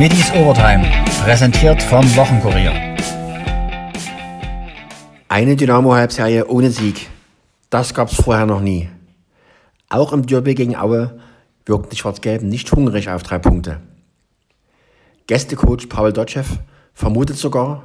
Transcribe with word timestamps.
Middies 0.00 0.32
Overtime, 0.32 0.82
präsentiert 1.22 1.82
vom 1.82 2.02
Wochenkurier. 2.16 2.72
Eine 5.28 5.56
Dynamo-Halbserie 5.56 6.46
ohne 6.46 6.70
Sieg. 6.70 7.10
Das 7.68 7.92
gab 7.92 8.10
es 8.10 8.14
vorher 8.14 8.46
noch 8.46 8.62
nie. 8.62 8.88
Auch 9.90 10.14
im 10.14 10.24
Derby 10.24 10.54
gegen 10.54 10.74
Aue 10.74 11.20
wirkten 11.66 11.90
die 11.90 11.96
Schwarz-Gelben 11.96 12.48
nicht 12.48 12.72
hungrig 12.72 13.10
auf 13.10 13.22
drei 13.24 13.38
Punkte. 13.38 13.82
Gästecoach 15.26 15.90
Pavel 15.90 16.14
Dotschew 16.14 16.46
vermutet 16.94 17.36
sogar, 17.36 17.82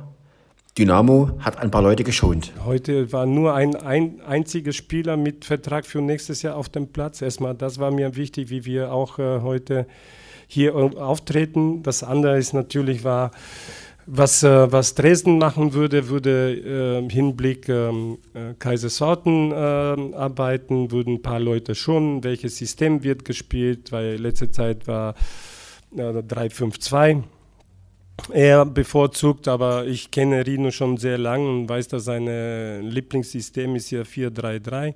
Dynamo 0.78 1.32
hat 1.40 1.58
ein 1.58 1.70
paar 1.70 1.82
Leute 1.82 2.06
geschont. 2.06 2.54
Heute 2.64 3.12
war 3.12 3.26
nur 3.26 3.56
ein, 3.56 3.76
ein 3.76 4.22
einziger 4.22 4.72
Spieler 4.72 5.18
mit 5.18 5.44
Vertrag 5.44 5.86
für 5.86 6.00
nächstes 6.00 6.44
Jahr 6.44 6.56
auf 6.56 6.70
dem 6.70 6.94
Platz. 6.94 7.22
Erstmal, 7.22 7.56
das 7.56 7.78
war 7.78 7.92
mir 7.92 8.16
wichtig, 8.16 8.50
wie 8.50 8.64
wir 8.64 8.94
auch 8.94 9.20
äh, 9.20 9.42
heute 9.42 9.86
hier 10.56 10.76
auftreten. 10.76 11.84
Das 11.84 12.02
andere 12.02 12.38
ist 12.38 12.54
natürlich 12.54 13.04
war, 13.04 13.32
was, 14.08 14.44
äh, 14.44 14.72
was 14.72 14.96
Dresden 14.96 15.38
machen 15.38 15.74
würde, 15.74 16.10
würde 16.10 16.54
äh, 16.54 17.00
im 17.00 17.10
Hinblick 17.10 17.70
ähm, 17.70 18.18
äh, 18.34 18.54
Kaiserslautern 18.58 19.52
äh, 19.52 20.16
arbeiten, 20.16 20.92
würden 20.92 21.16
ein 21.16 21.22
paar 21.22 21.40
Leute 21.40 21.76
schon, 21.76 22.24
welches 22.24 22.58
System 22.58 23.04
wird 23.04 23.26
gespielt, 23.26 23.92
weil 23.92 24.16
letzte 24.16 24.52
Zeit 24.52 24.88
war 24.88 25.16
äh, 25.96 26.02
3-5-2 26.02 27.24
er 28.32 28.66
bevorzugt, 28.66 29.50
aber 29.50 29.88
ich 29.88 30.10
kenne 30.10 30.48
Rino 30.48 30.72
schon 30.72 30.96
sehr 30.96 31.18
lange 31.18 31.50
und 31.50 31.68
weiß, 31.68 31.90
dass 31.90 32.06
sein 32.06 32.26
Lieblingssystem 32.82 33.76
ist 33.76 33.92
ja 33.92 34.04
4-3-3. 34.04 34.94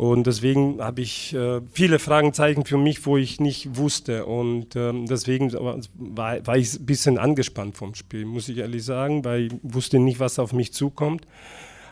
Und 0.00 0.26
deswegen 0.26 0.80
habe 0.80 1.02
ich 1.02 1.34
äh, 1.34 1.60
viele 1.72 1.98
Fragezeichen 1.98 2.64
für 2.64 2.78
mich, 2.78 3.04
wo 3.04 3.18
ich 3.18 3.38
nicht 3.38 3.76
wusste. 3.76 4.24
Und 4.24 4.74
ähm, 4.74 5.04
deswegen 5.04 5.52
war, 5.52 6.46
war 6.46 6.56
ich 6.56 6.80
ein 6.80 6.86
bisschen 6.86 7.18
angespannt 7.18 7.76
vom 7.76 7.94
Spiel, 7.94 8.24
muss 8.24 8.48
ich 8.48 8.56
ehrlich 8.56 8.82
sagen, 8.82 9.26
weil 9.26 9.48
ich 9.48 9.52
wusste 9.62 9.98
nicht, 9.98 10.18
was 10.18 10.38
auf 10.38 10.54
mich 10.54 10.72
zukommt. 10.72 11.26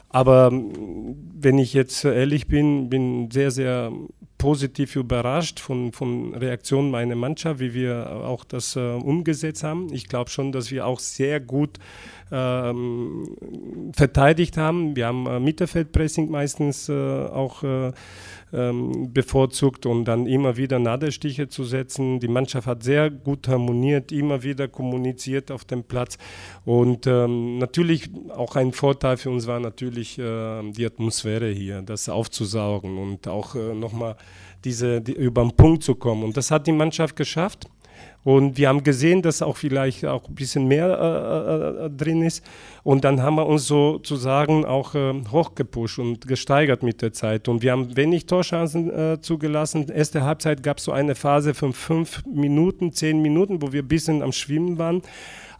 Aber 0.08 0.48
ähm, 0.50 1.16
wenn 1.38 1.58
ich 1.58 1.74
jetzt 1.74 2.02
ehrlich 2.02 2.48
bin, 2.48 2.88
bin 2.88 3.30
sehr, 3.30 3.50
sehr 3.50 3.92
positiv 4.38 4.96
überrascht 4.96 5.60
von, 5.60 5.92
von 5.92 6.34
Reaktionen 6.34 6.90
meiner 6.90 7.16
Mannschaft, 7.16 7.60
wie 7.60 7.74
wir 7.74 8.10
auch 8.24 8.44
das 8.44 8.76
äh, 8.76 8.80
umgesetzt 8.80 9.64
haben. 9.64 9.92
Ich 9.92 10.08
glaube 10.08 10.30
schon, 10.30 10.52
dass 10.52 10.70
wir 10.70 10.86
auch 10.86 11.00
sehr 11.00 11.40
gut 11.40 11.78
ähm, 12.30 13.36
verteidigt 13.94 14.56
haben. 14.56 14.96
Wir 14.96 15.06
haben 15.06 15.26
äh, 15.26 15.40
Mittelfeldpressing 15.40 16.30
meistens 16.30 16.88
äh, 16.88 16.92
auch 16.92 17.62
äh, 17.64 17.92
ähm, 18.52 19.12
bevorzugt 19.12 19.86
und 19.86 20.04
dann 20.04 20.26
immer 20.26 20.56
wieder 20.56 20.78
Nadelstiche 20.78 21.48
zu 21.48 21.64
setzen. 21.64 22.20
Die 22.20 22.28
Mannschaft 22.28 22.66
hat 22.66 22.82
sehr 22.82 23.10
gut 23.10 23.48
harmoniert, 23.48 24.12
immer 24.12 24.42
wieder 24.42 24.68
kommuniziert 24.68 25.50
auf 25.50 25.64
dem 25.64 25.84
Platz. 25.84 26.18
Und 26.64 27.06
ähm, 27.06 27.58
natürlich 27.58 28.10
auch 28.34 28.56
ein 28.56 28.72
Vorteil 28.72 29.16
für 29.16 29.30
uns 29.30 29.46
war 29.46 29.60
natürlich 29.60 30.18
äh, 30.18 30.70
die 30.72 30.86
Atmosphäre 30.86 31.50
hier, 31.50 31.82
das 31.82 32.08
aufzusaugen 32.08 32.98
und 32.98 33.28
auch 33.28 33.54
äh, 33.54 33.74
nochmal 33.74 34.16
diese, 34.64 35.00
die, 35.00 35.12
über 35.12 35.42
den 35.42 35.52
Punkt 35.52 35.82
zu 35.82 35.94
kommen. 35.94 36.24
Und 36.24 36.36
das 36.36 36.50
hat 36.50 36.66
die 36.66 36.72
Mannschaft 36.72 37.16
geschafft. 37.16 37.68
Und 38.24 38.58
wir 38.58 38.68
haben 38.68 38.82
gesehen, 38.82 39.22
dass 39.22 39.42
auch 39.42 39.56
vielleicht 39.56 40.04
auch 40.04 40.28
ein 40.28 40.34
bisschen 40.34 40.66
mehr 40.66 40.88
äh, 40.88 41.84
äh, 41.84 41.86
äh, 41.86 41.90
drin 41.90 42.22
ist. 42.22 42.44
Und 42.82 43.04
dann 43.04 43.22
haben 43.22 43.36
wir 43.36 43.46
uns 43.46 43.66
sozusagen 43.66 44.64
auch 44.64 44.94
äh, 44.94 45.14
hochgepusht 45.30 45.98
und 45.98 46.26
gesteigert 46.26 46.82
mit 46.82 47.00
der 47.00 47.12
Zeit. 47.12 47.48
Und 47.48 47.62
wir 47.62 47.72
haben 47.72 47.96
wenig 47.96 48.26
Torchancen 48.26 48.90
äh, 48.90 49.20
zugelassen. 49.20 49.88
Erste 49.88 50.24
Halbzeit 50.24 50.62
gab 50.62 50.78
es 50.78 50.84
so 50.84 50.92
eine 50.92 51.14
Phase 51.14 51.54
von 51.54 51.72
fünf 51.72 52.24
Minuten, 52.26 52.92
zehn 52.92 53.22
Minuten, 53.22 53.62
wo 53.62 53.72
wir 53.72 53.82
ein 53.82 53.88
bisschen 53.88 54.22
am 54.22 54.32
Schwimmen 54.32 54.78
waren. 54.78 55.02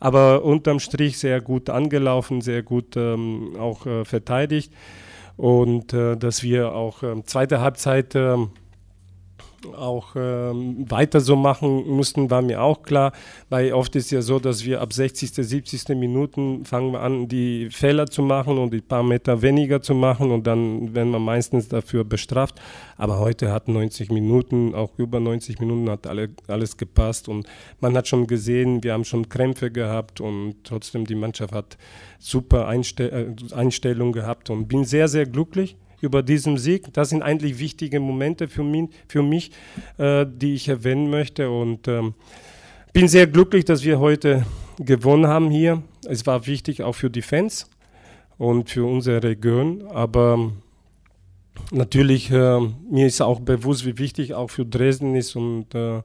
Aber 0.00 0.44
unterm 0.44 0.80
Strich 0.80 1.18
sehr 1.18 1.40
gut 1.40 1.70
angelaufen, 1.70 2.40
sehr 2.40 2.62
gut 2.62 2.96
ähm, 2.96 3.56
auch 3.58 3.86
äh, 3.86 4.04
verteidigt. 4.04 4.72
Und 5.36 5.92
dass 5.92 6.42
wir 6.42 6.74
auch 6.74 7.04
ähm, 7.04 7.22
zweite 7.24 7.60
Halbzeit 7.60 8.16
ähm, 8.16 8.50
auch 9.76 10.14
ähm, 10.16 10.90
weiter 10.90 11.20
so 11.20 11.36
machen 11.36 11.88
mussten, 11.88 12.30
war 12.30 12.42
mir 12.42 12.62
auch 12.62 12.82
klar, 12.82 13.12
weil 13.48 13.72
oft 13.72 13.94
ist 13.96 14.10
ja 14.10 14.22
so, 14.22 14.38
dass 14.38 14.64
wir 14.64 14.80
ab 14.80 14.92
60., 14.92 15.32
70. 15.32 15.88
Minuten 15.96 16.64
fangen 16.64 16.92
wir 16.92 17.00
an, 17.00 17.28
die 17.28 17.68
Fehler 17.70 18.06
zu 18.06 18.22
machen 18.22 18.58
und 18.58 18.72
die 18.72 18.80
paar 18.80 19.02
Meter 19.02 19.42
weniger 19.42 19.80
zu 19.82 19.94
machen 19.94 20.30
und 20.30 20.46
dann 20.46 20.94
werden 20.94 21.10
wir 21.10 21.18
meistens 21.18 21.68
dafür 21.68 22.04
bestraft. 22.04 22.60
Aber 22.96 23.18
heute 23.18 23.52
hat 23.52 23.68
90 23.68 24.10
Minuten, 24.10 24.74
auch 24.74 24.90
über 24.98 25.20
90 25.20 25.60
Minuten 25.60 25.90
hat 25.90 26.06
alle, 26.06 26.30
alles 26.46 26.76
gepasst 26.76 27.28
und 27.28 27.46
man 27.80 27.96
hat 27.96 28.08
schon 28.08 28.26
gesehen, 28.26 28.82
wir 28.82 28.92
haben 28.92 29.04
schon 29.04 29.28
Krämpfe 29.28 29.70
gehabt 29.70 30.20
und 30.20 30.56
trotzdem 30.64 31.06
die 31.06 31.14
Mannschaft 31.14 31.52
hat 31.52 31.78
super 32.18 32.66
Einstell 32.66 33.34
äh, 33.50 33.54
Einstellung 33.54 34.12
gehabt 34.12 34.50
und 34.50 34.68
bin 34.68 34.84
sehr, 34.84 35.08
sehr 35.08 35.26
glücklich 35.26 35.76
über 36.00 36.22
diesen 36.22 36.58
Sieg. 36.58 36.92
Das 36.92 37.10
sind 37.10 37.22
eigentlich 37.22 37.58
wichtige 37.58 38.00
Momente 38.00 38.48
für 38.48 38.62
mich, 38.62 38.90
für 39.08 39.22
mich 39.22 39.50
äh, 39.98 40.26
die 40.26 40.54
ich 40.54 40.68
erwähnen 40.68 41.10
möchte. 41.10 41.50
Und 41.50 41.88
ähm, 41.88 42.14
bin 42.92 43.08
sehr 43.08 43.26
glücklich, 43.26 43.64
dass 43.64 43.84
wir 43.84 43.98
heute 43.98 44.44
gewonnen 44.78 45.26
haben 45.26 45.50
hier. 45.50 45.82
Es 46.06 46.26
war 46.26 46.46
wichtig 46.46 46.82
auch 46.82 46.94
für 46.94 47.10
die 47.10 47.22
Fans 47.22 47.68
und 48.36 48.70
für 48.70 48.84
unsere 48.84 49.22
Region. 49.22 49.86
Aber 49.88 50.52
natürlich, 51.70 52.30
äh, 52.30 52.60
mir 52.90 53.06
ist 53.06 53.20
auch 53.20 53.40
bewusst, 53.40 53.84
wie 53.84 53.98
wichtig 53.98 54.34
auch 54.34 54.50
für 54.50 54.64
Dresden 54.64 55.14
ist 55.14 55.36
und 55.36 55.74
äh, 55.74 56.02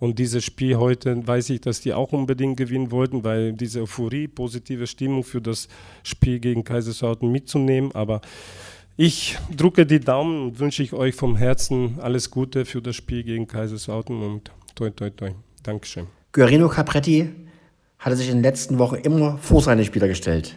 und 0.00 0.18
dieses 0.18 0.42
Spiel 0.42 0.78
heute 0.78 1.26
weiß 1.26 1.50
ich, 1.50 1.60
dass 1.60 1.82
die 1.82 1.92
auch 1.92 2.12
unbedingt 2.12 2.56
gewinnen 2.56 2.90
wollten, 2.90 3.22
weil 3.22 3.52
diese 3.52 3.82
Euphorie, 3.82 4.28
positive 4.28 4.86
Stimmung 4.86 5.24
für 5.24 5.42
das 5.42 5.68
Spiel 6.02 6.40
gegen 6.40 6.64
Kaiserslautern 6.64 7.30
mitzunehmen. 7.30 7.92
Aber 7.92 8.22
ich 9.00 9.38
drücke 9.56 9.86
die 9.86 9.98
Daumen 9.98 10.42
und 10.42 10.58
wünsche 10.58 10.82
ich 10.82 10.92
euch 10.92 11.14
vom 11.14 11.34
Herzen 11.34 11.98
alles 12.00 12.30
Gute 12.30 12.66
für 12.66 12.82
das 12.82 12.96
Spiel 12.96 13.22
gegen 13.24 13.46
Kaiserslautern 13.46 14.22
und 14.22 14.50
toi 14.74 14.90
toi 14.90 15.08
toi. 15.08 15.30
Dankeschön. 15.62 16.06
Guarino 16.32 16.68
Capretti 16.68 17.30
hatte 17.98 18.16
sich 18.16 18.28
in 18.28 18.36
den 18.36 18.42
letzten 18.42 18.78
Wochen 18.78 18.96
immer 18.96 19.38
vor 19.38 19.62
seine 19.62 19.86
Spieler 19.86 20.06
gestellt. 20.06 20.54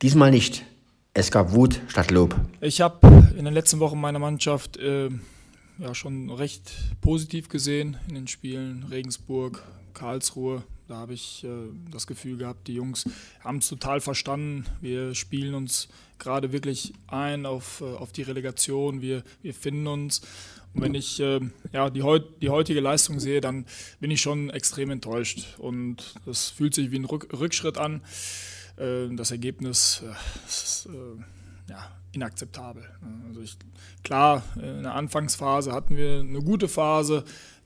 Diesmal 0.00 0.30
nicht. 0.30 0.64
Es 1.12 1.32
gab 1.32 1.52
Wut 1.52 1.80
statt 1.88 2.12
Lob. 2.12 2.36
Ich 2.60 2.80
habe 2.80 3.32
in 3.36 3.46
den 3.46 3.54
letzten 3.54 3.80
Wochen 3.80 4.00
meine 4.00 4.20
Mannschaft 4.20 4.76
äh, 4.76 5.08
ja, 5.78 5.92
schon 5.92 6.30
recht 6.30 6.70
positiv 7.00 7.48
gesehen 7.48 7.96
in 8.08 8.14
den 8.14 8.28
Spielen 8.28 8.84
Regensburg, 8.92 9.64
Karlsruhe. 9.92 10.62
Da 10.86 10.98
habe 10.98 11.14
ich 11.14 11.42
äh, 11.42 11.48
das 11.90 12.06
Gefühl 12.06 12.36
gehabt, 12.36 12.68
die 12.68 12.74
Jungs 12.74 13.08
haben 13.42 13.58
es 13.58 13.66
total 13.66 14.00
verstanden. 14.00 14.66
Wir 14.80 15.16
spielen 15.16 15.54
uns 15.54 15.88
gerade 16.20 16.52
wirklich 16.52 16.92
ein 17.08 17.46
auf, 17.46 17.80
äh, 17.80 17.84
auf 17.84 18.12
die 18.12 18.22
Relegation. 18.22 19.00
Wir, 19.00 19.24
wir 19.42 19.54
finden 19.54 19.86
uns. 19.88 20.20
Und 20.72 20.82
wenn 20.82 20.94
ich 20.94 21.18
äh, 21.18 21.40
ja, 21.72 21.90
die, 21.90 22.04
heut, 22.04 22.40
die 22.40 22.50
heutige 22.50 22.80
Leistung 22.80 23.18
sehe, 23.18 23.40
dann 23.40 23.66
bin 23.98 24.12
ich 24.12 24.20
schon 24.20 24.50
extrem 24.50 24.90
enttäuscht. 24.90 25.58
Und 25.58 26.14
das 26.26 26.50
fühlt 26.50 26.74
sich 26.74 26.92
wie 26.92 26.98
ein 26.98 27.04
Rück, 27.04 27.28
Rückschritt 27.32 27.76
an. 27.76 28.02
Äh, 28.76 29.08
das 29.16 29.32
Ergebnis 29.32 30.02
äh, 30.04 30.46
ist 30.46 30.86
äh, 30.86 31.70
ja, 31.70 31.90
inakzeptabel. 32.12 32.88
Also 33.28 33.40
ich, 33.40 33.56
klar, 34.04 34.44
in 34.56 34.84
der 34.84 34.94
Anfangsphase 34.94 35.72
hatten 35.72 35.96
wir 35.96 36.20
eine 36.20 36.42
gute 36.42 36.68
Phase, 36.68 37.24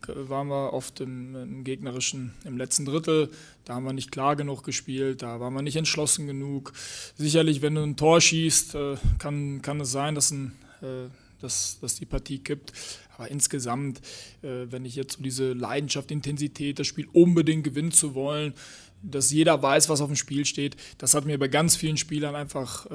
waren 0.08 0.48
wir 0.48 0.72
oft 0.72 1.00
im, 1.00 1.34
im, 1.34 1.64
gegnerischen, 1.64 2.32
im 2.44 2.56
letzten 2.56 2.84
Drittel. 2.84 3.30
Da 3.64 3.74
haben 3.74 3.84
wir 3.84 3.92
nicht 3.92 4.12
klar 4.12 4.36
genug 4.36 4.62
gespielt, 4.64 5.22
da 5.22 5.40
waren 5.40 5.54
wir 5.54 5.62
nicht 5.62 5.76
entschlossen 5.76 6.26
genug. 6.26 6.72
Sicherlich, 7.16 7.62
wenn 7.62 7.74
du 7.74 7.82
ein 7.82 7.96
Tor 7.96 8.20
schießt, 8.20 8.74
äh, 8.74 8.96
kann, 9.18 9.62
kann 9.62 9.80
es 9.80 9.90
sein, 9.92 10.14
dass, 10.14 10.30
ein, 10.30 10.52
äh, 10.82 11.08
dass, 11.40 11.78
dass 11.80 11.96
die 11.96 12.06
Partie 12.06 12.38
kippt. 12.38 12.72
Aber 13.16 13.30
insgesamt, 13.30 13.98
äh, 14.42 14.66
wenn 14.70 14.84
ich 14.84 14.96
jetzt 14.96 15.16
so 15.16 15.22
diese 15.22 15.52
Leidenschaft, 15.52 16.10
Intensität, 16.10 16.78
das 16.78 16.86
Spiel 16.86 17.08
unbedingt 17.12 17.64
gewinnen 17.64 17.92
zu 17.92 18.14
wollen, 18.14 18.54
dass 19.02 19.30
jeder 19.30 19.62
weiß, 19.62 19.88
was 19.88 20.00
auf 20.00 20.08
dem 20.08 20.16
Spiel 20.16 20.44
steht, 20.46 20.76
das 20.98 21.14
hat 21.14 21.26
mir 21.26 21.38
bei 21.38 21.48
ganz 21.48 21.76
vielen 21.76 21.98
Spielern 21.98 22.34
einfach 22.34 22.86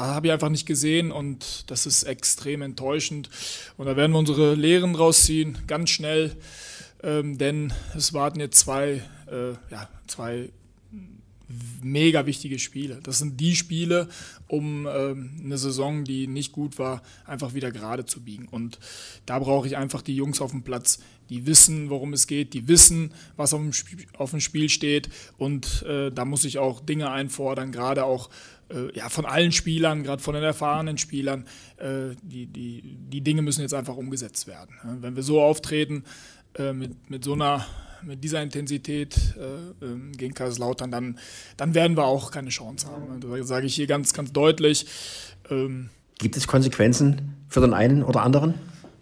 habe 0.00 0.26
ich 0.26 0.32
einfach 0.32 0.48
nicht 0.48 0.66
gesehen 0.66 1.12
und 1.12 1.70
das 1.70 1.86
ist 1.86 2.04
extrem 2.04 2.62
enttäuschend. 2.62 3.30
Und 3.76 3.86
da 3.86 3.96
werden 3.96 4.12
wir 4.12 4.18
unsere 4.18 4.54
Lehren 4.54 4.94
rausziehen, 4.94 5.58
ganz 5.66 5.90
schnell, 5.90 6.36
ähm, 7.02 7.38
denn 7.38 7.72
es 7.96 8.12
warten 8.12 8.40
jetzt 8.40 8.58
zwei, 8.58 9.02
äh, 9.30 9.52
ja, 9.70 9.88
zwei 10.06 10.50
mega 11.82 12.26
wichtige 12.26 12.58
Spiele. 12.58 13.00
Das 13.02 13.18
sind 13.18 13.40
die 13.40 13.56
Spiele, 13.56 14.08
um 14.48 14.86
ähm, 14.86 15.30
eine 15.44 15.58
Saison, 15.58 16.04
die 16.04 16.26
nicht 16.26 16.52
gut 16.52 16.78
war, 16.78 17.02
einfach 17.24 17.54
wieder 17.54 17.70
gerade 17.70 18.04
zu 18.04 18.22
biegen. 18.22 18.48
Und 18.48 18.78
da 19.26 19.38
brauche 19.38 19.66
ich 19.66 19.76
einfach 19.76 20.02
die 20.02 20.16
Jungs 20.16 20.40
auf 20.40 20.52
dem 20.52 20.62
Platz, 20.62 21.00
die 21.28 21.46
wissen, 21.46 21.90
worum 21.90 22.12
es 22.12 22.26
geht, 22.26 22.54
die 22.54 22.68
wissen, 22.68 23.12
was 23.36 23.54
auf 23.54 23.60
dem, 23.60 23.72
Spiel, 23.72 24.06
auf 24.16 24.30
dem 24.30 24.40
Spiel 24.40 24.68
steht. 24.68 25.08
Und 25.38 25.82
äh, 25.82 26.10
da 26.10 26.24
muss 26.24 26.44
ich 26.44 26.58
auch 26.58 26.80
Dinge 26.80 27.10
einfordern, 27.10 27.72
gerade 27.72 28.04
auch 28.04 28.30
äh, 28.72 28.96
ja, 28.96 29.08
von 29.08 29.26
allen 29.26 29.52
Spielern, 29.52 30.02
gerade 30.02 30.22
von 30.22 30.34
den 30.34 30.42
erfahrenen 30.42 30.98
Spielern. 30.98 31.46
Äh, 31.76 32.16
die, 32.22 32.46
die, 32.46 32.82
die 32.82 33.20
Dinge 33.20 33.42
müssen 33.42 33.62
jetzt 33.62 33.74
einfach 33.74 33.96
umgesetzt 33.96 34.46
werden. 34.46 34.74
Wenn 35.00 35.16
wir 35.16 35.22
so 35.22 35.42
auftreten, 35.42 36.04
äh, 36.58 36.72
mit, 36.72 37.10
mit 37.10 37.24
so 37.24 37.34
einer 37.34 37.66
mit 38.04 38.24
dieser 38.24 38.42
Intensität 38.42 39.16
äh, 39.38 39.84
ähm, 39.84 40.12
gegen 40.16 40.34
Kaiserslautern, 40.34 40.90
dann, 40.90 41.18
dann 41.56 41.74
werden 41.74 41.96
wir 41.96 42.04
auch 42.04 42.32
keine 42.32 42.48
Chance 42.48 42.88
haben. 42.88 43.20
Das 43.20 43.48
sage 43.48 43.66
ich 43.66 43.76
hier 43.76 43.86
ganz, 43.86 44.12
ganz 44.12 44.32
deutlich. 44.32 44.86
Ähm, 45.50 45.90
Gibt 46.18 46.36
es 46.36 46.46
Konsequenzen 46.48 47.36
für 47.48 47.60
den 47.60 47.74
einen 47.74 48.02
oder 48.02 48.22
anderen? 48.22 48.54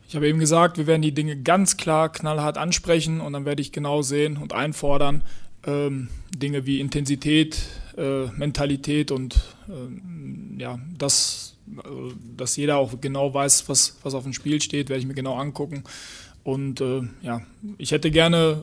Ich 0.07 0.17
habe 0.17 0.29
eben 0.29 0.39
gesagt, 0.39 0.77
wir 0.77 0.87
werden 0.87 1.03
die 1.03 1.15
Dinge 1.15 1.41
ganz 1.41 1.77
klar, 1.77 2.11
knallhart 2.11 2.59
ansprechen 2.59 3.21
und 3.21 3.33
dann 3.33 3.45
werde 3.45 3.63
ich 3.63 3.73
genau 3.73 4.03
sehen 4.03 4.37
und 4.37 4.53
einfordern, 4.53 5.23
ähm, 5.67 6.09
Dinge 6.35 6.67
wie 6.67 6.81
Intensität, 6.81 7.59
äh, 7.97 8.27
Mentalität 8.27 9.11
und 9.11 9.41
ähm, 9.69 10.57
ja, 10.59 10.79
das, 10.97 11.57
äh, 11.77 11.81
dass 12.37 12.57
jeder 12.57 12.79
auch 12.79 13.01
genau 13.01 13.33
weiß, 13.35 13.69
was, 13.69 13.99
was 14.03 14.15
auf 14.15 14.25
dem 14.25 14.33
Spiel 14.33 14.61
steht, 14.61 14.89
werde 14.89 15.01
ich 15.01 15.07
mir 15.07 15.15
genau 15.15 15.35
angucken. 15.35 15.85
Und 16.43 16.81
äh, 16.81 17.03
ja, 17.23 17.43
ich 17.79 17.93
hätte 17.93 18.11
gerne 18.11 18.63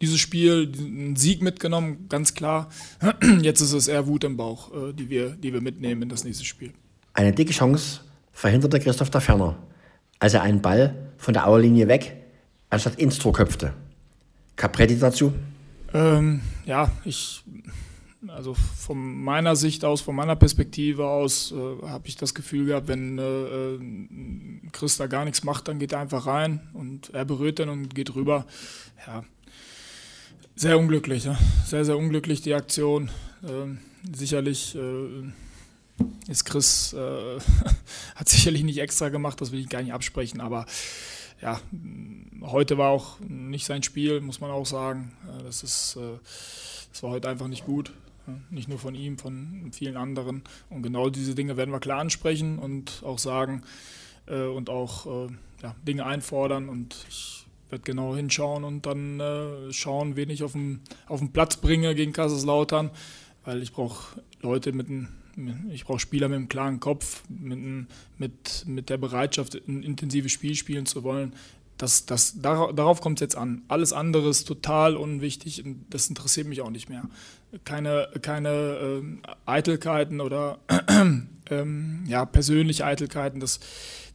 dieses 0.00 0.18
Spiel, 0.18 0.72
einen 0.76 1.16
Sieg 1.16 1.42
mitgenommen, 1.42 2.06
ganz 2.08 2.34
klar. 2.34 2.70
Jetzt 3.42 3.60
ist 3.60 3.72
es 3.72 3.86
eher 3.86 4.06
Wut 4.08 4.24
im 4.24 4.36
Bauch, 4.36 4.72
äh, 4.72 4.92
die, 4.92 5.08
wir, 5.08 5.30
die 5.30 5.52
wir 5.52 5.60
mitnehmen 5.60 6.02
in 6.02 6.08
das 6.08 6.24
nächste 6.24 6.44
Spiel. 6.44 6.72
Eine 7.14 7.32
dicke 7.32 7.52
Chance 7.52 8.00
verhinderte 8.32 8.80
Christoph 8.80 9.10
da 9.10 9.20
Ferner, 9.20 9.56
als 10.18 10.34
er 10.34 10.42
einen 10.42 10.60
Ball 10.60 11.12
von 11.18 11.34
der 11.34 11.46
Auerlinie 11.46 11.86
weg 11.86 12.16
anstatt 12.70 12.96
ins 12.96 13.18
Tor 13.18 13.32
köpfte. 13.32 13.74
Capretti 14.56 14.98
dazu? 14.98 15.32
Ähm, 15.94 16.40
ja, 16.64 16.90
ich, 17.04 17.42
also 18.28 18.54
von 18.54 19.22
meiner 19.22 19.56
Sicht 19.56 19.84
aus, 19.84 20.00
von 20.00 20.14
meiner 20.16 20.36
Perspektive 20.36 21.06
aus, 21.06 21.52
äh, 21.52 21.86
habe 21.86 22.08
ich 22.08 22.16
das 22.16 22.34
Gefühl 22.34 22.66
gehabt, 22.66 22.88
wenn 22.88 23.18
äh, 23.18 23.22
äh, 23.22 23.80
Chris 24.72 24.96
da 24.96 25.06
gar 25.06 25.24
nichts 25.24 25.44
macht, 25.44 25.68
dann 25.68 25.78
geht 25.78 25.92
er 25.92 26.00
einfach 26.00 26.26
rein 26.26 26.60
und 26.72 27.10
er 27.10 27.24
berührt 27.24 27.58
dann 27.58 27.68
und 27.68 27.94
geht 27.94 28.14
rüber. 28.14 28.46
Ja, 29.06 29.24
sehr 30.54 30.78
unglücklich, 30.78 31.24
ja? 31.24 31.38
sehr, 31.66 31.84
sehr 31.84 31.96
unglücklich 31.96 32.42
die 32.42 32.54
Aktion. 32.54 33.10
Ähm, 33.46 33.78
sicherlich 34.14 34.74
äh, 34.76 35.30
ist 36.30 36.44
Chris, 36.44 36.92
äh, 36.92 37.38
hat 38.14 38.28
sicherlich 38.28 38.62
nicht 38.62 38.78
extra 38.78 39.08
gemacht, 39.08 39.40
das 39.40 39.52
will 39.52 39.60
ich 39.60 39.68
gar 39.68 39.82
nicht 39.82 39.92
absprechen, 39.92 40.40
aber 40.40 40.66
ja, 41.42 41.60
heute 42.40 42.78
war 42.78 42.90
auch 42.90 43.18
nicht 43.20 43.66
sein 43.66 43.82
Spiel, 43.82 44.20
muss 44.20 44.40
man 44.40 44.50
auch 44.50 44.64
sagen. 44.64 45.12
Das, 45.44 45.62
ist, 45.62 45.96
äh, 45.96 46.18
das 46.92 47.02
war 47.02 47.10
heute 47.10 47.28
einfach 47.28 47.48
nicht 47.48 47.66
gut. 47.66 47.92
Nicht 48.50 48.68
nur 48.68 48.78
von 48.78 48.94
ihm, 48.94 49.18
von 49.18 49.70
vielen 49.72 49.96
anderen. 49.96 50.42
Und 50.70 50.82
genau 50.82 51.10
diese 51.10 51.34
Dinge 51.34 51.56
werden 51.56 51.72
wir 51.72 51.80
klar 51.80 51.98
ansprechen 51.98 52.60
und 52.60 53.02
auch 53.04 53.18
sagen 53.18 53.62
äh, 54.26 54.44
und 54.44 54.70
auch 54.70 55.26
äh, 55.26 55.32
ja, 55.62 55.74
Dinge 55.86 56.06
einfordern. 56.06 56.68
Und 56.68 57.04
ich 57.08 57.44
werde 57.68 57.82
genau 57.82 58.14
hinschauen 58.14 58.62
und 58.62 58.86
dann 58.86 59.20
schauen, 59.70 60.14
wen 60.14 60.30
ich 60.30 60.44
auf 60.44 60.52
den, 60.52 60.82
auf 61.08 61.20
den 61.20 61.32
Platz 61.32 61.56
bringe 61.56 61.94
gegen 61.94 62.12
Kaiserslautern, 62.12 62.90
weil 63.44 63.62
ich 63.62 63.72
brauche 63.72 64.20
Leute 64.42 64.72
mit 64.72 64.88
einem 64.88 65.08
ich 65.70 65.84
brauche 65.84 65.98
Spieler 65.98 66.28
mit 66.28 66.36
einem 66.36 66.48
klaren 66.48 66.80
Kopf, 66.80 67.22
mit, 67.28 67.86
mit, 68.18 68.64
mit 68.66 68.90
der 68.90 68.98
Bereitschaft, 68.98 69.54
ein 69.66 69.82
intensives 69.82 70.32
Spiel 70.32 70.54
spielen 70.54 70.86
zu 70.86 71.02
wollen. 71.02 71.34
Das, 71.78 72.06
das, 72.06 72.40
darauf 72.40 73.00
kommt 73.00 73.18
es 73.18 73.22
jetzt 73.22 73.36
an. 73.36 73.62
Alles 73.68 73.92
andere 73.92 74.28
ist 74.28 74.44
total 74.44 74.96
unwichtig 74.96 75.64
und 75.64 75.84
das 75.90 76.08
interessiert 76.08 76.46
mich 76.46 76.60
auch 76.60 76.70
nicht 76.70 76.88
mehr. 76.88 77.02
Keine, 77.64 78.08
keine 78.22 78.48
äh, 78.48 79.02
Eitelkeiten 79.46 80.20
oder 80.20 80.58
ähm, 81.50 82.04
ja, 82.06 82.24
persönliche 82.24 82.84
Eitelkeiten, 82.84 83.40
das, 83.40 83.60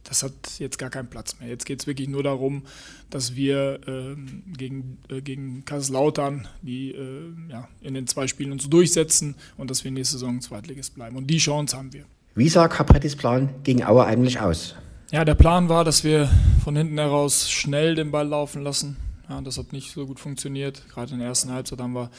das 0.04 0.22
hat 0.22 0.32
jetzt 0.58 0.78
gar 0.78 0.90
keinen 0.90 1.08
Platz 1.08 1.38
mehr. 1.40 1.48
Jetzt 1.48 1.66
geht 1.66 1.80
es 1.80 1.86
wirklich 1.86 2.08
nur 2.08 2.22
darum, 2.22 2.62
dass 3.10 3.34
wir 3.34 3.80
äh, 3.86 4.16
gegen, 4.56 4.98
äh, 5.08 5.20
gegen 5.20 5.64
Kaiserslautern 5.64 6.48
die 6.62 6.92
äh, 6.92 7.32
ja, 7.50 7.68
in 7.80 7.94
den 7.94 8.06
zwei 8.06 8.26
Spielen 8.26 8.52
uns 8.52 8.68
durchsetzen 8.68 9.34
und 9.56 9.70
dass 9.70 9.84
wir 9.84 9.90
nächste 9.90 10.14
Saison 10.14 10.40
Zweitligist 10.40 10.94
bleiben. 10.94 11.16
Und 11.16 11.26
die 11.28 11.38
Chance 11.38 11.76
haben 11.76 11.92
wir. 11.92 12.04
Wie 12.34 12.48
sah 12.48 12.68
Caprettis 12.68 13.16
Plan 13.16 13.50
gegen 13.64 13.84
Auer 13.84 14.06
eigentlich 14.06 14.40
aus? 14.40 14.76
Ja, 15.10 15.24
der 15.24 15.34
Plan 15.34 15.68
war, 15.68 15.84
dass 15.84 16.04
wir 16.04 16.30
von 16.62 16.76
hinten 16.76 16.98
heraus 16.98 17.50
schnell 17.50 17.94
den 17.94 18.10
Ball 18.10 18.28
laufen 18.28 18.62
lassen. 18.62 18.96
Ja, 19.28 19.42
das 19.42 19.58
hat 19.58 19.72
nicht 19.72 19.92
so 19.92 20.06
gut 20.06 20.20
funktioniert. 20.20 20.88
Gerade 20.88 21.12
in 21.12 21.18
der 21.18 21.28
ersten 21.28 21.50
Halbzeit 21.50 21.80
haben 21.80 21.92
wir 21.92 22.10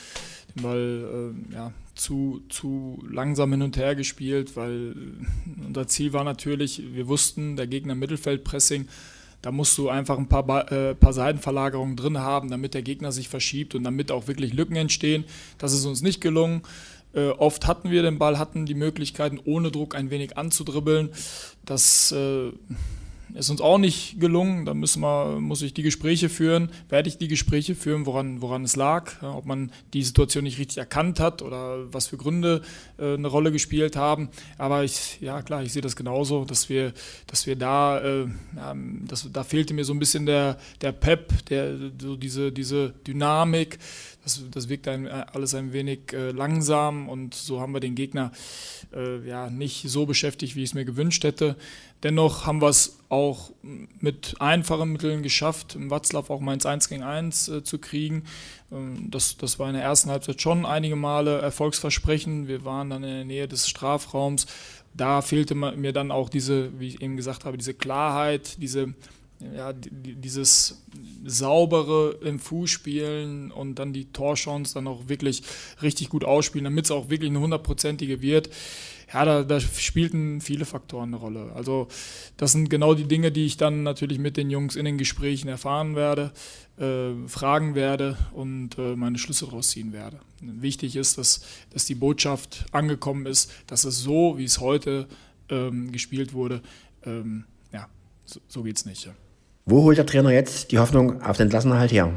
den 0.55 0.63
Ball 0.63 1.33
äh, 1.51 1.53
ja, 1.53 1.73
zu, 1.95 2.41
zu 2.49 3.03
langsam 3.09 3.51
hin 3.51 3.63
und 3.63 3.77
her 3.77 3.95
gespielt, 3.95 4.55
weil 4.55 4.95
unser 5.65 5.87
Ziel 5.87 6.13
war 6.13 6.23
natürlich, 6.23 6.83
wir 6.93 7.07
wussten, 7.07 7.55
der 7.55 7.67
Gegner 7.67 7.95
Mittelfeldpressing, 7.95 8.87
da 9.41 9.51
musst 9.51 9.77
du 9.77 9.89
einfach 9.89 10.17
ein 10.17 10.27
paar, 10.27 10.71
äh, 10.71 10.95
paar 10.95 11.13
Seitenverlagerungen 11.13 11.95
drin 11.95 12.19
haben, 12.19 12.49
damit 12.49 12.73
der 12.73 12.81
Gegner 12.81 13.11
sich 13.11 13.29
verschiebt 13.29 13.73
und 13.73 13.83
damit 13.83 14.11
auch 14.11 14.27
wirklich 14.27 14.53
Lücken 14.53 14.75
entstehen. 14.75 15.23
Das 15.57 15.73
ist 15.73 15.85
uns 15.85 16.01
nicht 16.01 16.21
gelungen. 16.21 16.61
Äh, 17.13 17.29
oft 17.29 17.65
hatten 17.65 17.89
wir 17.89 18.03
den 18.03 18.19
Ball, 18.19 18.37
hatten 18.37 18.65
die 18.65 18.75
Möglichkeiten, 18.75 19.39
ohne 19.43 19.71
Druck 19.71 19.95
ein 19.95 20.11
wenig 20.11 20.37
anzudribbeln. 20.37 21.09
Das 21.65 22.11
äh, 22.11 22.51
ist 23.33 23.49
uns 23.49 23.61
auch 23.61 23.77
nicht 23.77 24.19
gelungen. 24.19 24.65
Da 24.65 24.73
müssen 24.73 25.01
wir, 25.01 25.39
muss 25.39 25.61
ich 25.61 25.73
die 25.73 25.83
Gespräche 25.83 26.29
führen, 26.29 26.69
werde 26.89 27.09
ich 27.09 27.17
die 27.17 27.27
Gespräche 27.27 27.75
führen, 27.75 28.05
woran, 28.05 28.41
woran 28.41 28.63
es 28.63 28.75
lag, 28.75 29.21
ob 29.21 29.45
man 29.45 29.71
die 29.93 30.03
Situation 30.03 30.43
nicht 30.43 30.59
richtig 30.59 30.77
erkannt 30.77 31.19
hat 31.19 31.41
oder 31.41 31.93
was 31.93 32.07
für 32.07 32.17
Gründe 32.17 32.61
äh, 32.97 33.13
eine 33.13 33.27
Rolle 33.27 33.51
gespielt 33.51 33.95
haben. 33.95 34.29
Aber 34.57 34.83
ich, 34.83 35.19
ja 35.21 35.41
klar, 35.41 35.63
ich 35.63 35.73
sehe 35.73 35.81
das 35.81 35.95
genauso, 35.95 36.45
dass 36.45 36.69
wir, 36.69 36.93
dass 37.27 37.45
wir 37.47 37.55
da, 37.55 37.99
äh, 37.99 38.27
ja, 38.55 38.75
das, 39.07 39.27
da 39.31 39.43
fehlte 39.43 39.73
mir 39.73 39.85
so 39.85 39.93
ein 39.93 39.99
bisschen 39.99 40.25
der, 40.25 40.57
der 40.81 40.91
Pep, 40.91 41.45
der, 41.45 41.77
so 41.99 42.15
diese, 42.15 42.51
diese 42.51 42.93
Dynamik. 43.05 43.79
Das, 44.23 44.43
das 44.51 44.69
wirkt 44.69 44.87
ein, 44.87 45.07
alles 45.07 45.55
ein 45.55 45.71
wenig 45.73 46.13
äh, 46.13 46.31
langsam 46.31 47.07
und 47.09 47.33
so 47.33 47.61
haben 47.61 47.73
wir 47.73 47.79
den 47.79 47.95
Gegner 47.95 48.31
äh, 48.93 49.25
ja, 49.27 49.49
nicht 49.49 49.89
so 49.89 50.05
beschäftigt, 50.05 50.55
wie 50.55 50.63
ich 50.63 50.69
es 50.69 50.73
mir 50.73 50.85
gewünscht 50.85 51.23
hätte. 51.23 51.55
Dennoch 52.03 52.45
haben 52.45 52.61
wir 52.61 52.69
es 52.69 52.97
auch 53.09 53.51
mit 53.61 54.35
einfachen 54.39 54.91
Mitteln 54.91 55.21
geschafft, 55.23 55.75
im 55.75 55.89
Watzlaw 55.89 56.31
auch 56.31 56.39
mal 56.39 56.53
ins 56.53 56.65
1 56.65 56.89
gegen 56.89 57.03
1 57.03 57.47
äh, 57.49 57.63
zu 57.63 57.77
kriegen. 57.79 58.23
Ähm, 58.71 59.09
das, 59.09 59.37
das 59.37 59.59
war 59.59 59.67
in 59.67 59.75
der 59.75 59.83
ersten 59.83 60.09
Halbzeit 60.09 60.41
schon 60.41 60.65
einige 60.65 60.95
Male 60.95 61.39
Erfolgsversprechen. 61.39 62.47
Wir 62.47 62.63
waren 62.65 62.89
dann 62.89 63.03
in 63.03 63.09
der 63.09 63.25
Nähe 63.25 63.47
des 63.47 63.67
Strafraums. 63.67 64.47
Da 64.93 65.21
fehlte 65.21 65.55
mir 65.55 65.93
dann 65.93 66.11
auch 66.11 66.29
diese, 66.29 66.77
wie 66.79 66.87
ich 66.87 67.01
eben 67.01 67.15
gesagt 67.15 67.45
habe, 67.45 67.57
diese 67.57 67.73
Klarheit, 67.73 68.61
diese 68.61 68.93
ja, 69.55 69.73
dieses 69.73 70.81
saubere 71.25 72.19
im 72.23 72.39
Fußspielen 72.39 73.51
und 73.51 73.75
dann 73.79 73.93
die 73.93 74.11
Torchance 74.11 74.73
dann 74.73 74.87
auch 74.87 75.07
wirklich 75.07 75.43
richtig 75.81 76.09
gut 76.09 76.25
ausspielen, 76.25 76.65
damit 76.65 76.85
es 76.85 76.91
auch 76.91 77.09
wirklich 77.09 77.29
eine 77.29 77.39
hundertprozentige 77.39 78.21
wird 78.21 78.49
ja, 79.13 79.25
da, 79.25 79.43
da, 79.43 79.59
spielten 79.59 80.41
viele 80.41 80.65
Faktoren 80.65 81.09
eine 81.09 81.17
Rolle. 81.17 81.51
Also 81.53 81.87
das 82.37 82.51
sind 82.51 82.69
genau 82.69 82.93
die 82.93 83.05
Dinge, 83.05 83.31
die 83.31 83.45
ich 83.45 83.57
dann 83.57 83.83
natürlich 83.83 84.19
mit 84.19 84.37
den 84.37 84.49
Jungs 84.49 84.75
in 84.75 84.85
den 84.85 84.97
Gesprächen 84.97 85.47
erfahren 85.47 85.95
werde, 85.95 86.31
äh, 86.77 87.27
fragen 87.27 87.75
werde 87.75 88.17
und 88.33 88.77
äh, 88.77 88.95
meine 88.95 89.17
Schlüsse 89.17 89.45
daraus 89.45 89.69
ziehen 89.69 89.93
werde. 89.93 90.19
Wichtig 90.41 90.95
ist, 90.95 91.17
dass, 91.17 91.41
dass 91.71 91.85
die 91.85 91.95
Botschaft 91.95 92.65
angekommen 92.71 93.25
ist, 93.25 93.51
dass 93.67 93.83
es 93.83 93.99
so, 93.99 94.37
wie 94.37 94.45
es 94.45 94.59
heute 94.59 95.07
ähm, 95.49 95.91
gespielt 95.91 96.33
wurde, 96.33 96.61
ähm, 97.03 97.45
ja, 97.73 97.87
so, 98.25 98.39
so 98.47 98.63
geht 98.63 98.77
es 98.77 98.85
nicht. 98.85 99.05
Ja. 99.05 99.13
Wo 99.69 99.83
holt 99.83 99.99
der 99.99 100.07
Trainer 100.07 100.31
jetzt 100.31 100.71
die 100.71 100.79
Hoffnung 100.79 101.21
auf 101.21 101.37
den 101.37 101.47
Klassenerhalt 101.47 101.91
her? 101.91 102.11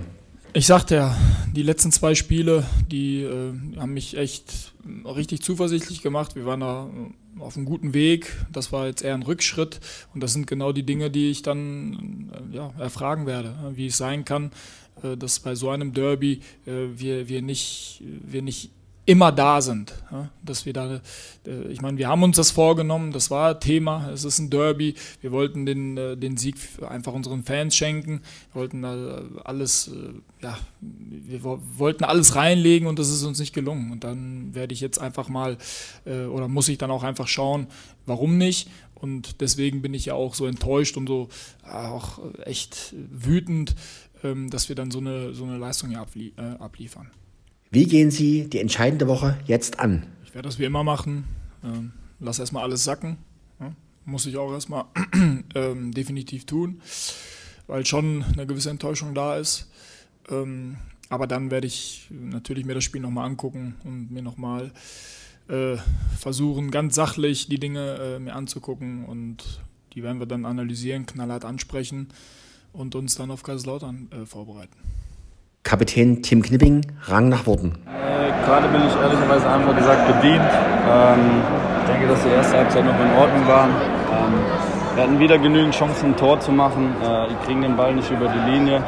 Ich 0.54 0.66
sagte 0.66 0.94
ja, 0.94 1.16
die 1.54 1.62
letzten 1.62 1.92
zwei 1.92 2.14
Spiele, 2.14 2.64
die 2.90 3.24
äh, 3.24 3.52
haben 3.76 3.92
mich 3.92 4.16
echt 4.16 4.72
richtig 5.04 5.42
zuversichtlich 5.42 6.00
gemacht. 6.00 6.34
Wir 6.34 6.46
waren 6.46 6.60
da 6.60 6.88
äh, 6.88 7.42
auf 7.42 7.54
einem 7.54 7.66
guten 7.66 7.92
Weg. 7.92 8.34
Das 8.50 8.72
war 8.72 8.86
jetzt 8.86 9.02
eher 9.02 9.12
ein 9.12 9.22
Rückschritt. 9.22 9.80
Und 10.14 10.22
das 10.22 10.32
sind 10.32 10.46
genau 10.46 10.72
die 10.72 10.84
Dinge, 10.84 11.10
die 11.10 11.30
ich 11.30 11.42
dann 11.42 12.32
äh, 12.50 12.56
ja, 12.56 12.72
erfragen 12.78 13.26
werde, 13.26 13.54
wie 13.74 13.88
es 13.88 13.98
sein 13.98 14.24
kann, 14.24 14.50
äh, 15.02 15.18
dass 15.18 15.38
bei 15.38 15.54
so 15.54 15.68
einem 15.68 15.92
Derby 15.92 16.40
äh, 16.66 16.86
wir, 16.96 17.28
wir, 17.28 17.42
nicht, 17.42 18.02
wir 18.02 18.40
nicht 18.40 18.70
immer 19.04 19.32
da 19.32 19.60
sind. 19.60 19.94
Ja, 20.10 20.30
dass 20.42 20.64
wir 20.64 20.72
da, 20.72 21.00
äh, 21.46 21.62
ich 21.68 21.80
meine, 21.80 21.98
wir 21.98 22.08
haben 22.08 22.22
uns 22.22 22.36
das 22.36 22.50
vorgenommen, 22.50 23.12
das 23.12 23.30
war 23.30 23.58
Thema, 23.58 24.10
es 24.10 24.24
ist 24.24 24.38
ein 24.38 24.50
Derby, 24.50 24.94
wir 25.20 25.32
wollten 25.32 25.66
den, 25.66 25.96
äh, 25.96 26.16
den 26.16 26.36
Sieg 26.36 26.56
einfach 26.88 27.12
unseren 27.12 27.42
Fans 27.42 27.74
schenken, 27.74 28.20
wir 28.52 28.60
wollten 28.60 28.84
alles, 28.84 29.88
äh, 29.88 30.44
ja, 30.44 30.56
wir 30.80 31.42
wollten 31.42 32.04
alles 32.04 32.36
reinlegen 32.36 32.86
und 32.86 32.98
das 32.98 33.10
ist 33.10 33.24
uns 33.24 33.40
nicht 33.40 33.54
gelungen. 33.54 33.90
Und 33.90 34.04
dann 34.04 34.54
werde 34.54 34.72
ich 34.74 34.80
jetzt 34.80 35.00
einfach 35.00 35.28
mal, 35.28 35.56
oder 36.04 36.48
muss 36.48 36.68
ich 36.68 36.78
dann 36.78 36.90
auch 36.90 37.04
einfach 37.04 37.28
schauen, 37.28 37.68
warum 38.06 38.38
nicht. 38.38 38.68
Und 38.94 39.40
deswegen 39.40 39.82
bin 39.82 39.94
ich 39.94 40.06
ja 40.06 40.14
auch 40.14 40.34
so 40.34 40.46
enttäuscht 40.46 40.96
und 40.96 41.06
so 41.06 41.28
auch 41.64 42.18
echt 42.44 42.94
wütend, 43.10 43.76
ähm, 44.24 44.50
dass 44.50 44.68
wir 44.68 44.76
dann 44.76 44.90
so 44.90 44.98
eine, 44.98 45.34
so 45.34 45.44
eine 45.44 45.58
Leistung 45.58 45.90
hier 45.90 46.00
abliefern. 46.60 47.10
Wie 47.72 47.86
gehen 47.86 48.10
Sie 48.10 48.50
die 48.50 48.58
entscheidende 48.58 49.08
Woche 49.08 49.38
jetzt 49.46 49.80
an? 49.80 50.02
Ich 50.26 50.34
werde 50.34 50.46
das 50.46 50.58
wie 50.58 50.64
immer 50.64 50.84
machen. 50.84 51.24
Ähm, 51.64 51.92
lass 52.20 52.38
erstmal 52.38 52.64
alles 52.64 52.84
sacken. 52.84 53.16
Ja, 53.60 53.72
muss 54.04 54.26
ich 54.26 54.36
auch 54.36 54.52
erstmal 54.52 54.84
ähm, 55.54 55.90
definitiv 55.92 56.44
tun. 56.44 56.82
weil 57.66 57.86
schon 57.86 58.24
eine 58.24 58.46
gewisse 58.46 58.68
Enttäuschung 58.68 59.14
da 59.14 59.38
ist. 59.38 59.70
Ähm, 60.28 60.76
aber 61.08 61.26
dann 61.26 61.50
werde 61.50 61.66
ich 61.66 62.08
natürlich 62.10 62.66
mir 62.66 62.74
das 62.74 62.84
Spiel 62.84 63.00
nochmal 63.00 63.24
angucken 63.26 63.76
und 63.84 64.10
mir 64.10 64.20
nochmal 64.20 64.70
äh, 65.48 65.76
versuchen, 66.18 66.70
ganz 66.70 66.94
sachlich 66.94 67.48
die 67.48 67.58
Dinge 67.58 67.94
äh, 67.94 68.18
mir 68.18 68.34
anzugucken 68.34 69.06
und 69.06 69.62
die 69.94 70.02
werden 70.02 70.18
wir 70.18 70.26
dann 70.26 70.44
analysieren, 70.44 71.06
knallhart 71.06 71.46
ansprechen 71.46 72.08
und 72.74 72.94
uns 72.94 73.14
dann 73.14 73.30
auf 73.30 73.42
Kaiserslautern 73.42 74.08
äh, 74.12 74.26
vorbereiten. 74.26 74.76
Kapitän 75.62 76.22
Tim 76.22 76.42
Knipping 76.42 76.84
rang 77.08 77.28
nach 77.28 77.46
Worten. 77.46 77.72
Äh, 77.86 78.46
Gerade 78.46 78.68
bin 78.68 78.80
ich 78.86 78.94
ehrlicherweise 78.96 79.48
einfach 79.48 79.76
gesagt 79.76 80.06
bedient. 80.06 80.42
Ähm, 80.90 81.42
ich 81.80 81.90
denke, 81.90 82.08
dass 82.08 82.22
die 82.22 82.30
erste 82.30 82.56
Halbzeit 82.58 82.84
noch 82.84 82.98
in 82.98 83.12
Ordnung 83.18 83.46
war. 83.46 83.64
Ähm, 83.66 84.34
wir 84.94 85.02
hatten 85.04 85.18
wieder 85.18 85.38
genügend 85.38 85.74
Chancen, 85.74 86.10
ein 86.10 86.16
Tor 86.16 86.40
zu 86.40 86.50
machen. 86.52 86.94
Äh, 87.02 87.28
die 87.28 87.46
kriegen 87.46 87.62
den 87.62 87.76
Ball 87.76 87.94
nicht 87.94 88.10
über 88.10 88.28
die 88.28 88.50
Linie. 88.50 88.82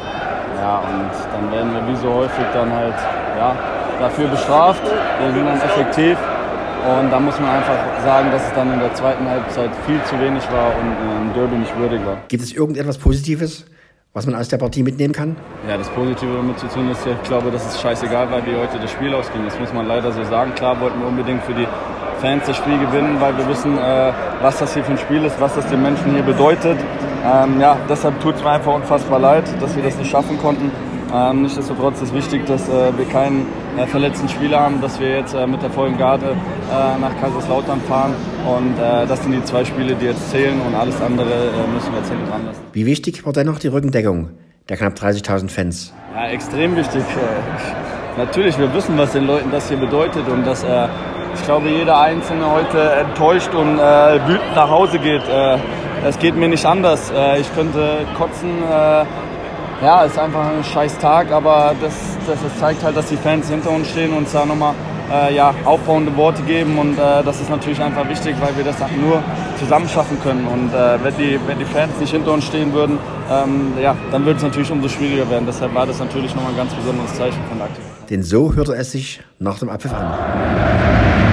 Ja, 0.61 0.79
und 0.79 1.11
dann 1.33 1.51
werden 1.51 1.73
wir 1.73 1.87
wie 1.87 1.95
so 1.95 2.13
häufig 2.13 2.45
dann 2.53 2.71
halt 2.71 2.95
ja, 3.37 3.55
dafür 3.99 4.27
bestraft. 4.27 4.83
Wir 4.83 5.33
sind 5.33 5.45
dann 5.45 5.61
effektiv. 5.61 6.17
Und 6.85 7.09
da 7.09 7.19
muss 7.19 7.39
man 7.39 7.49
einfach 7.49 7.77
sagen, 8.03 8.29
dass 8.31 8.45
es 8.45 8.53
dann 8.53 8.71
in 8.71 8.79
der 8.79 8.93
zweiten 8.93 9.27
Halbzeit 9.27 9.71
viel 9.87 9.99
zu 10.03 10.19
wenig 10.19 10.43
war 10.51 10.67
und 10.67 10.91
äh, 10.91 11.21
im 11.21 11.33
Derby 11.33 11.55
nicht 11.55 11.75
würdig 11.77 12.05
war. 12.05 12.17
Gibt 12.27 12.43
es 12.43 12.53
irgendetwas 12.53 12.97
Positives, 12.97 13.65
was 14.15 14.25
man 14.25 14.35
aus 14.35 14.47
der 14.47 14.57
Partie 14.57 14.81
mitnehmen 14.81 15.13
kann? 15.13 15.35
Ja, 15.67 15.77
das 15.77 15.89
Positive 15.89 16.37
damit 16.37 16.57
zu 16.57 16.67
tun 16.67 16.89
ist, 16.89 17.05
ich 17.05 17.27
glaube, 17.27 17.51
dass 17.51 17.67
es 17.67 17.81
scheißegal 17.81 18.31
war, 18.31 18.45
wie 18.45 18.55
heute 18.55 18.79
das 18.79 18.89
Spiel 18.89 19.13
ausging. 19.13 19.43
Das 19.43 19.59
muss 19.59 19.73
man 19.73 19.85
leider 19.87 20.09
so 20.13 20.23
sagen. 20.23 20.55
Klar 20.55 20.79
wollten 20.79 21.01
wir 21.01 21.07
unbedingt 21.07 21.43
für 21.43 21.53
die 21.53 21.67
Fans 22.21 22.45
das 22.47 22.55
Spiel 22.55 22.79
gewinnen, 22.79 23.19
weil 23.19 23.37
wir 23.37 23.45
wissen, 23.49 23.77
äh, 23.77 24.13
was 24.41 24.57
das 24.59 24.73
hier 24.73 24.85
für 24.85 24.93
ein 24.93 24.97
Spiel 24.97 25.25
ist, 25.25 25.39
was 25.41 25.53
das 25.55 25.67
den 25.67 25.81
Menschen 25.81 26.13
hier 26.13 26.23
bedeutet. 26.23 26.77
Ähm, 27.25 27.59
ja, 27.59 27.77
deshalb 27.89 28.17
tut 28.21 28.35
es 28.35 28.41
mir 28.41 28.51
einfach 28.51 28.73
unfassbar 28.73 29.19
leid, 29.19 29.43
dass 29.59 29.75
wir 29.75 29.83
das 29.83 29.97
nicht 29.97 30.09
schaffen 30.09 30.39
konnten. 30.39 30.71
Ähm, 31.15 31.43
nichtsdestotrotz 31.43 32.01
ist 32.01 32.13
wichtig, 32.13 32.45
dass 32.45 32.67
äh, 32.67 32.97
wir 32.97 33.05
keinen 33.05 33.45
äh, 33.77 33.87
verletzten 33.87 34.27
Spieler 34.27 34.59
haben, 34.59 34.81
dass 34.81 34.99
wir 34.99 35.15
jetzt 35.15 35.33
äh, 35.33 35.47
mit 35.47 35.61
der 35.61 35.69
vollen 35.69 35.97
Garde 35.97 36.25
äh, 36.25 36.99
nach 36.99 37.17
Kaiserslautern 37.21 37.79
fahren. 37.81 38.13
Und 38.45 38.77
äh, 38.77 39.07
das 39.07 39.23
sind 39.23 39.31
die 39.31 39.43
zwei 39.45 39.63
Spiele, 39.63 39.95
die 39.95 40.05
jetzt 40.07 40.29
zählen 40.29 40.59
und 40.59 40.75
alles 40.75 41.01
andere 41.01 41.29
äh, 41.29 41.73
müssen 41.73 41.93
wir 41.93 41.99
jetzt 41.99 42.09
hinten 42.09 42.27
dran 42.27 42.45
lassen. 42.45 42.59
Wie 42.73 42.85
wichtig 42.85 43.25
war 43.25 43.31
dennoch 43.31 43.59
die 43.59 43.69
Rückendeckung 43.69 44.31
der 44.67 44.75
knapp 44.75 44.95
30.000 44.95 45.49
Fans? 45.49 45.93
Ja, 46.13 46.27
extrem 46.27 46.75
wichtig. 46.75 47.03
Natürlich, 48.17 48.57
wir 48.57 48.73
wissen, 48.73 48.97
was 48.97 49.13
den 49.13 49.25
Leuten 49.25 49.51
das 49.51 49.69
hier 49.69 49.77
bedeutet 49.77 50.27
und 50.27 50.45
dass 50.45 50.65
ich 51.35 51.43
glaube, 51.43 51.67
jeder 51.69 51.99
Einzelne 51.99 52.49
heute 52.49 52.79
enttäuscht 52.79 53.53
und 53.53 53.77
wütend 53.77 54.55
nach 54.55 54.69
Hause 54.69 54.99
geht. 54.99 55.21
Es 56.05 56.17
geht 56.17 56.35
mir 56.37 56.47
nicht 56.47 56.65
anders. 56.65 57.11
ich 57.37 57.53
könnte 57.53 58.05
kotzen 58.17 58.63
ja, 59.81 60.03
ist 60.03 60.17
einfach 60.17 60.45
ein 60.45 60.63
scheiß 60.63 60.97
Tag, 60.99 61.31
aber 61.31 61.75
das, 61.81 61.93
das, 62.27 62.41
das, 62.41 62.59
zeigt 62.59 62.83
halt, 62.83 62.95
dass 62.95 63.07
die 63.07 63.17
Fans 63.17 63.49
hinter 63.49 63.71
uns 63.71 63.89
stehen 63.89 64.11
und 64.11 64.19
uns 64.19 64.31
da 64.31 64.45
nochmal 64.45 64.73
äh, 65.11 65.35
ja, 65.35 65.53
aufbauende 65.65 66.15
Worte 66.15 66.41
geben 66.43 66.77
und 66.77 66.97
äh, 66.97 67.23
das 67.23 67.41
ist 67.41 67.49
natürlich 67.49 67.81
einfach 67.81 68.07
wichtig, 68.09 68.35
weil 68.39 68.55
wir 68.57 68.63
das 68.63 68.77
nur 68.99 69.21
zusammen 69.59 69.87
schaffen 69.87 70.19
können 70.21 70.47
und 70.47 70.73
äh, 70.73 71.03
wenn, 71.03 71.17
die, 71.17 71.39
wenn 71.45 71.59
die 71.59 71.65
Fans 71.65 71.91
nicht 71.99 72.11
hinter 72.11 72.33
uns 72.33 72.45
stehen 72.45 72.73
würden, 72.73 72.97
ähm, 73.31 73.73
ja, 73.81 73.95
dann 74.11 74.25
würde 74.25 74.37
es 74.37 74.43
natürlich 74.43 74.71
umso 74.71 74.87
schwieriger 74.87 75.29
werden. 75.29 75.45
Deshalb 75.45 75.73
war 75.73 75.85
das 75.85 75.99
natürlich 75.99 76.33
nochmal 76.35 76.51
ein 76.51 76.57
ganz 76.57 76.73
besonderes 76.73 77.13
Zeichen 77.13 77.43
von 77.49 77.61
Aktivität. 77.61 78.09
Denn 78.09 78.23
so 78.23 78.53
hörte 78.53 78.75
es 78.75 78.91
sich 78.91 79.21
nach 79.39 79.59
dem 79.59 79.69
Abpfiff 79.69 79.93
an. 79.93 81.24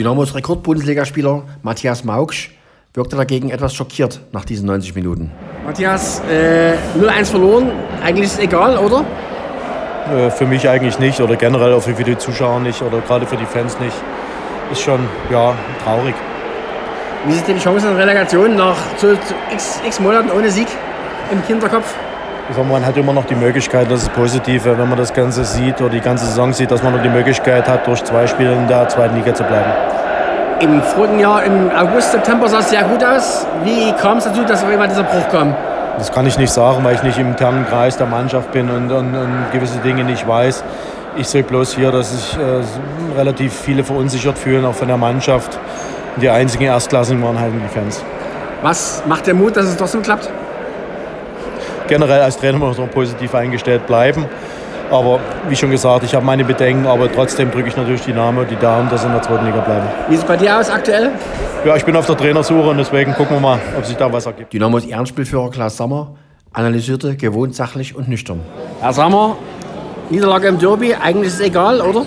Dynamos 0.00 0.34
Rekord-Bundesligaspieler 0.34 1.42
Matthias 1.62 2.04
Mauksch 2.04 2.52
wirkte 2.94 3.16
dagegen 3.16 3.50
etwas 3.50 3.74
schockiert 3.74 4.18
nach 4.32 4.46
diesen 4.46 4.64
90 4.64 4.94
Minuten. 4.94 5.30
Matthias, 5.66 6.22
äh, 6.26 6.72
0-1 6.98 7.30
verloren, 7.30 7.70
eigentlich 8.02 8.24
ist 8.24 8.32
es 8.32 8.38
egal, 8.38 8.78
oder? 8.78 9.04
Äh, 10.10 10.30
für 10.30 10.46
mich 10.46 10.66
eigentlich 10.66 10.98
nicht 10.98 11.20
oder 11.20 11.36
generell 11.36 11.74
auch 11.74 11.82
für 11.82 11.92
die 11.92 12.16
Zuschauer 12.16 12.60
nicht 12.60 12.80
oder 12.80 13.02
gerade 13.02 13.26
für 13.26 13.36
die 13.36 13.44
Fans 13.44 13.78
nicht. 13.78 13.94
Ist 14.72 14.80
schon 14.80 15.00
ja, 15.30 15.54
traurig. 15.84 16.14
Wie 17.26 17.34
sind 17.34 17.46
denn 17.48 17.56
die 17.56 17.62
Chancen 17.62 17.90
in 17.90 17.96
Relegation 17.96 18.56
nach 18.56 18.78
so, 18.96 19.08
so 19.08 19.34
x, 19.52 19.82
x 19.86 20.00
Monaten 20.00 20.30
ohne 20.30 20.50
Sieg 20.50 20.68
im 21.30 21.42
Hinterkopf? 21.42 21.94
Also 22.50 22.64
man 22.64 22.84
hat 22.84 22.96
immer 22.96 23.12
noch 23.12 23.26
die 23.26 23.36
Möglichkeit, 23.36 23.88
das 23.92 24.02
ist 24.02 24.12
positiv, 24.12 24.64
wenn 24.64 24.76
man 24.76 24.98
das 24.98 25.14
Ganze 25.14 25.44
sieht 25.44 25.80
oder 25.80 25.90
die 25.90 26.00
ganze 26.00 26.26
Saison 26.26 26.52
sieht, 26.52 26.72
dass 26.72 26.82
man 26.82 26.92
noch 26.92 27.00
die 27.00 27.08
Möglichkeit 27.08 27.68
hat, 27.68 27.86
durch 27.86 28.02
zwei 28.02 28.26
Spiele 28.26 28.54
in 28.54 28.66
der 28.66 28.88
zweiten 28.88 29.14
Liga 29.14 29.32
zu 29.32 29.44
bleiben. 29.44 29.70
Im 30.58 30.82
vorigen 30.82 31.20
Jahr, 31.20 31.44
im 31.44 31.70
August, 31.70 32.10
September 32.10 32.48
sah 32.48 32.58
es 32.58 32.70
sehr 32.70 32.82
gut 32.82 33.04
aus. 33.04 33.46
Wie 33.62 33.92
kam 33.92 34.18
es 34.18 34.24
dazu, 34.24 34.42
dass 34.42 34.64
auf 34.64 34.68
einmal 34.68 34.88
dieser 34.88 35.04
Bruch 35.04 35.28
kam? 35.28 35.54
Das 35.96 36.10
kann 36.10 36.26
ich 36.26 36.36
nicht 36.38 36.50
sagen, 36.50 36.82
weil 36.82 36.96
ich 36.96 37.04
nicht 37.04 37.20
im 37.20 37.28
internen 37.28 37.64
Kreis 37.66 37.96
der 37.96 38.08
Mannschaft 38.08 38.50
bin 38.50 38.68
und, 38.68 38.90
und, 38.90 39.14
und 39.14 39.52
gewisse 39.52 39.78
Dinge 39.78 40.02
nicht 40.02 40.26
weiß. 40.26 40.64
Ich 41.18 41.28
sehe 41.28 41.44
bloß 41.44 41.74
hier, 41.74 41.92
dass 41.92 42.10
sich 42.10 42.36
äh, 42.36 43.16
relativ 43.16 43.52
viele 43.52 43.84
verunsichert 43.84 44.36
fühlen, 44.36 44.64
auch 44.64 44.74
von 44.74 44.88
der 44.88 44.96
Mannschaft. 44.96 45.56
Die 46.16 46.28
einzigen 46.28 46.64
Erstklassigen 46.64 47.22
waren 47.22 47.38
halt 47.38 47.52
die 47.54 47.68
Fans. 47.72 48.02
Was 48.62 49.04
macht 49.06 49.28
der 49.28 49.34
Mut, 49.34 49.56
dass 49.56 49.66
es 49.66 49.76
trotzdem 49.76 50.02
klappt? 50.02 50.28
Generell 51.90 52.22
als 52.22 52.38
Trainer 52.38 52.56
muss 52.56 52.78
man 52.78 52.88
positiv 52.88 53.34
eingestellt 53.34 53.86
bleiben. 53.86 54.24
Aber 54.90 55.20
wie 55.48 55.54
schon 55.54 55.70
gesagt, 55.70 56.04
ich 56.04 56.14
habe 56.14 56.24
meine 56.24 56.44
Bedenken, 56.44 56.86
aber 56.86 57.12
trotzdem 57.12 57.50
drücke 57.50 57.68
ich 57.68 57.76
natürlich 57.76 58.02
die 58.02 58.12
Namen, 58.12 58.46
die 58.48 58.56
Daumen, 58.56 58.88
dass 58.88 59.02
sie 59.02 59.06
in 59.06 59.12
der 59.12 59.22
zweiten 59.22 59.44
Liga 59.44 59.60
bleiben. 59.60 59.86
Wie 60.08 60.14
sieht 60.14 60.22
es 60.22 60.26
bei 60.26 60.36
dir 60.36 60.58
aus 60.58 60.70
aktuell? 60.70 61.10
Ja, 61.64 61.76
ich 61.76 61.84
bin 61.84 61.94
auf 61.94 62.06
der 62.06 62.16
Trainersuche 62.16 62.70
und 62.70 62.78
deswegen 62.78 63.14
gucken 63.14 63.36
wir 63.36 63.40
mal, 63.40 63.58
ob 63.76 63.84
sich 63.84 63.96
da 63.96 64.12
was 64.12 64.26
ergibt. 64.26 64.52
Dynamos 64.52 64.84
Ehrenspielführer 64.86 65.50
Klaus 65.50 65.76
Sammer 65.76 66.14
analysierte 66.52 67.16
gewohnt 67.16 67.54
sachlich 67.54 67.94
und 67.94 68.08
nüchtern. 68.08 68.40
Herr 68.80 68.92
Sammer, 68.92 69.36
Niederlage 70.08 70.48
im 70.48 70.58
Derby, 70.58 70.94
eigentlich 70.94 71.28
ist 71.28 71.34
es 71.34 71.40
egal, 71.40 71.80
oder? 71.80 72.04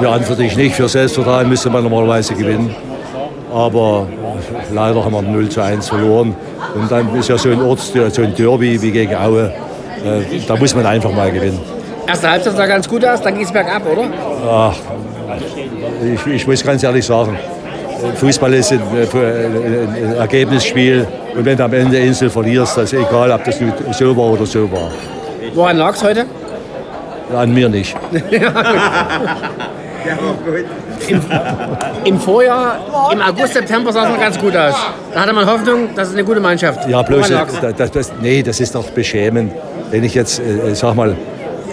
Ja, 0.00 0.12
an 0.12 0.22
für 0.22 0.34
dich 0.34 0.56
nicht. 0.56 0.74
Für 0.74 0.88
Selbstvertrauen 0.88 1.48
müsste 1.48 1.68
man 1.68 1.82
normalerweise 1.82 2.34
gewinnen. 2.34 2.74
Aber 3.52 4.06
leider 4.72 5.04
haben 5.04 5.12
wir 5.12 5.22
0 5.22 5.48
zu 5.48 5.60
1 5.60 5.88
verloren. 5.88 6.34
Und 6.74 6.90
dann 6.90 7.14
ist 7.16 7.28
ja 7.28 7.38
so 7.38 7.50
ein 7.50 7.62
Ort, 7.62 7.80
so 7.80 8.22
ein 8.22 8.34
Derby 8.34 8.80
wie 8.80 8.90
gegen 8.90 9.14
Aue. 9.14 9.52
Äh, 10.04 10.40
da 10.46 10.56
muss 10.56 10.74
man 10.74 10.86
einfach 10.86 11.12
mal 11.12 11.30
gewinnen. 11.30 11.60
Erste 12.06 12.30
Halbzeit 12.30 12.56
sah 12.56 12.66
ganz 12.66 12.88
gut 12.88 13.04
aus, 13.04 13.20
dann 13.20 13.34
ging 13.34 13.44
es 13.44 13.52
bergab, 13.52 13.82
oder? 13.84 14.04
Ach, 14.48 14.74
ich, 16.04 16.26
ich, 16.26 16.46
muss 16.46 16.62
ganz 16.62 16.84
ehrlich 16.84 17.04
sagen, 17.04 17.36
Fußball 18.14 18.54
ist 18.54 18.72
ein, 18.72 18.80
ein, 18.80 20.14
Ergebnisspiel. 20.14 21.06
Und 21.34 21.44
wenn 21.44 21.56
du 21.56 21.64
am 21.64 21.72
Ende 21.72 21.98
Insel 21.98 22.30
verlierst, 22.30 22.76
das 22.76 22.92
ist 22.92 23.00
egal, 23.00 23.32
ob 23.32 23.44
das 23.44 23.58
so 23.98 24.16
war 24.16 24.26
oder 24.26 24.46
so 24.46 24.70
war. 24.70 24.90
Woran 25.54 25.78
lag 25.78 25.94
es 25.94 26.04
heute? 26.04 26.26
An 27.34 27.52
mir 27.52 27.68
nicht. 27.68 27.96
Im, 31.08 31.20
Im, 32.04 32.20
Vorjahr, 32.20 32.78
im 33.12 33.20
August, 33.20 33.54
September 33.54 33.92
sah 33.92 34.04
es 34.04 34.10
noch 34.10 34.20
ganz 34.20 34.38
gut 34.38 34.56
aus. 34.56 34.74
Da 35.12 35.20
hatte 35.20 35.32
man 35.32 35.46
Hoffnung, 35.46 35.88
das 35.94 36.08
ist 36.08 36.14
eine 36.14 36.24
gute 36.24 36.40
Mannschaft. 36.40 36.88
Ja, 36.88 37.02
bloß, 37.02 37.30
das, 37.76 37.90
das, 37.90 38.12
nee, 38.20 38.42
das 38.42 38.60
ist 38.60 38.74
doch 38.74 38.90
beschämend. 38.90 39.52
Wenn 39.90 40.04
ich 40.04 40.14
jetzt, 40.14 40.40
äh, 40.40 40.74
sag 40.74 40.94
mal, 40.94 41.16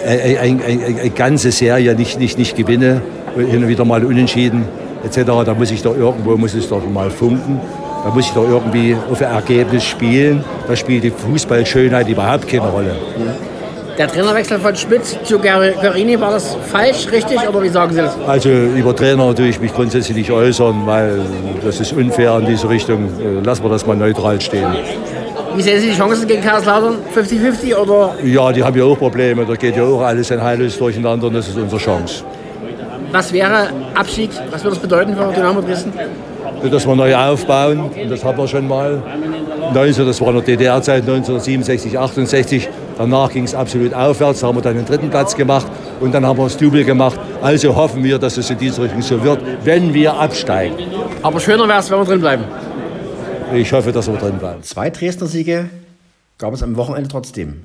eine, 0.06 0.40
eine, 0.40 0.64
eine 0.64 1.10
ganze 1.10 1.50
Serie 1.50 1.94
nicht, 1.94 2.18
nicht, 2.18 2.38
nicht 2.38 2.56
gewinne, 2.56 3.00
hin 3.36 3.62
und 3.62 3.68
wieder 3.68 3.84
mal 3.84 4.04
unentschieden, 4.04 4.68
etc., 5.04 5.22
da 5.44 5.54
muss 5.54 5.70
ich 5.70 5.82
doch 5.82 5.96
irgendwo, 5.96 6.36
muss 6.36 6.54
es 6.54 6.68
doch 6.68 6.84
mal 6.86 7.10
funken. 7.10 7.60
Da 8.04 8.10
muss 8.10 8.26
ich 8.26 8.32
doch 8.32 8.46
irgendwie 8.46 8.94
auf 9.10 9.22
ein 9.22 9.32
Ergebnis 9.32 9.82
spielen. 9.84 10.44
Da 10.68 10.76
spielt 10.76 11.04
die 11.04 11.10
Fußballschönheit 11.10 12.06
überhaupt 12.08 12.46
keine 12.46 12.68
Rolle. 12.68 12.94
Mhm. 13.16 13.53
Der 13.96 14.08
Trainerwechsel 14.08 14.58
von 14.58 14.74
Schmidt 14.74 15.04
zu 15.24 15.38
Garini, 15.38 16.20
war 16.20 16.32
das 16.32 16.56
falsch, 16.66 17.06
richtig 17.12 17.38
oder 17.48 17.62
wie 17.62 17.68
sagen 17.68 17.92
Sie 17.92 18.00
das? 18.00 18.16
Also 18.26 18.48
über 18.48 18.94
Trainer 18.94 19.26
natürlich 19.26 19.56
ich 19.56 19.60
mich 19.60 19.72
grundsätzlich 19.72 20.16
nicht 20.16 20.30
äußern, 20.32 20.84
weil 20.84 21.20
das 21.64 21.78
ist 21.78 21.92
unfair 21.92 22.38
in 22.38 22.46
diese 22.46 22.68
Richtung. 22.68 23.04
Äh, 23.04 23.44
lassen 23.44 23.62
wir 23.62 23.70
das 23.70 23.86
mal 23.86 23.94
neutral 23.94 24.40
stehen. 24.40 24.66
Wie 25.54 25.62
sehen 25.62 25.80
Sie 25.80 25.90
die 25.90 25.96
Chancen 25.96 26.26
gegen 26.26 26.42
Kaiserslautern? 26.42 26.96
50-50 27.14 27.76
oder? 27.76 28.14
Ja, 28.24 28.50
die 28.50 28.64
haben 28.64 28.76
ja 28.76 28.82
auch 28.82 28.98
Probleme. 28.98 29.44
Da 29.46 29.54
geht 29.54 29.76
ja 29.76 29.84
auch 29.84 30.00
alles 30.00 30.32
ein 30.32 30.42
heillos 30.42 30.76
durcheinander 30.76 31.28
und 31.28 31.34
das 31.34 31.46
ist 31.46 31.56
unsere 31.56 31.80
Chance. 31.80 32.24
Was 33.12 33.32
wäre 33.32 33.68
Abschied? 33.94 34.30
Was 34.50 34.64
würde 34.64 34.74
das 34.74 34.82
bedeuten 34.82 35.14
für 35.14 35.32
Dynamo 35.32 35.60
Dresden? 35.60 35.92
Dass 36.68 36.84
wir 36.84 36.96
neu 36.96 37.14
aufbauen, 37.14 37.90
und 37.94 38.10
das 38.10 38.24
haben 38.24 38.38
wir 38.38 38.48
schon 38.48 38.66
mal. 38.66 39.00
19, 39.72 40.06
das 40.06 40.20
war 40.20 40.28
in 40.28 40.34
der 40.34 40.42
DDR-Zeit, 40.42 41.02
1967, 41.02 41.96
68. 41.96 42.68
Danach 42.96 43.32
ging 43.32 43.44
es 43.44 43.54
absolut 43.54 43.92
aufwärts, 43.92 44.40
da 44.40 44.46
haben 44.46 44.56
wir 44.56 44.62
dann 44.62 44.76
den 44.76 44.86
dritten 44.86 45.10
Platz 45.10 45.34
gemacht 45.34 45.66
und 46.00 46.12
dann 46.12 46.24
haben 46.24 46.38
wir 46.38 46.44
das 46.44 46.56
Double 46.56 46.84
gemacht. 46.84 47.18
Also 47.42 47.74
hoffen 47.74 48.04
wir, 48.04 48.18
dass 48.18 48.36
es 48.36 48.50
in 48.50 48.58
diese 48.58 48.82
Richtung 48.82 49.02
so 49.02 49.22
wird, 49.22 49.40
wenn 49.64 49.92
wir 49.94 50.14
absteigen. 50.14 50.76
Aber 51.22 51.40
schöner 51.40 51.66
wäre 51.66 51.80
es, 51.80 51.90
wenn 51.90 51.98
wir 51.98 52.04
drin 52.04 52.20
bleiben. 52.20 52.44
Ich 53.52 53.72
hoffe, 53.72 53.92
dass 53.92 54.06
wir 54.06 54.16
drin 54.16 54.38
bleiben. 54.38 54.62
Zwei 54.62 54.90
Dresdner 54.90 55.26
Siege 55.26 55.68
gab 56.38 56.54
es 56.54 56.62
am 56.62 56.76
Wochenende 56.76 57.08
trotzdem. 57.08 57.62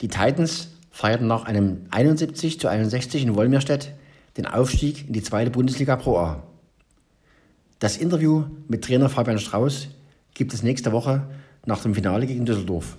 Die 0.00 0.08
Titans 0.08 0.68
feierten 0.90 1.26
nach 1.26 1.44
einem 1.44 1.86
71 1.90 2.60
zu 2.60 2.68
61 2.68 3.22
in 3.22 3.34
Wolmirstedt 3.34 3.92
den 4.36 4.46
Aufstieg 4.46 5.06
in 5.06 5.12
die 5.12 5.22
zweite 5.22 5.50
Bundesliga 5.50 5.96
Pro 5.96 6.18
A. 6.18 6.42
Das 7.78 7.96
Interview 7.96 8.44
mit 8.68 8.84
Trainer 8.84 9.08
Fabian 9.08 9.38
Strauß 9.38 9.88
gibt 10.34 10.54
es 10.54 10.62
nächste 10.62 10.92
Woche 10.92 11.26
nach 11.66 11.82
dem 11.82 11.94
Finale 11.94 12.26
gegen 12.26 12.46
Düsseldorf, 12.46 12.96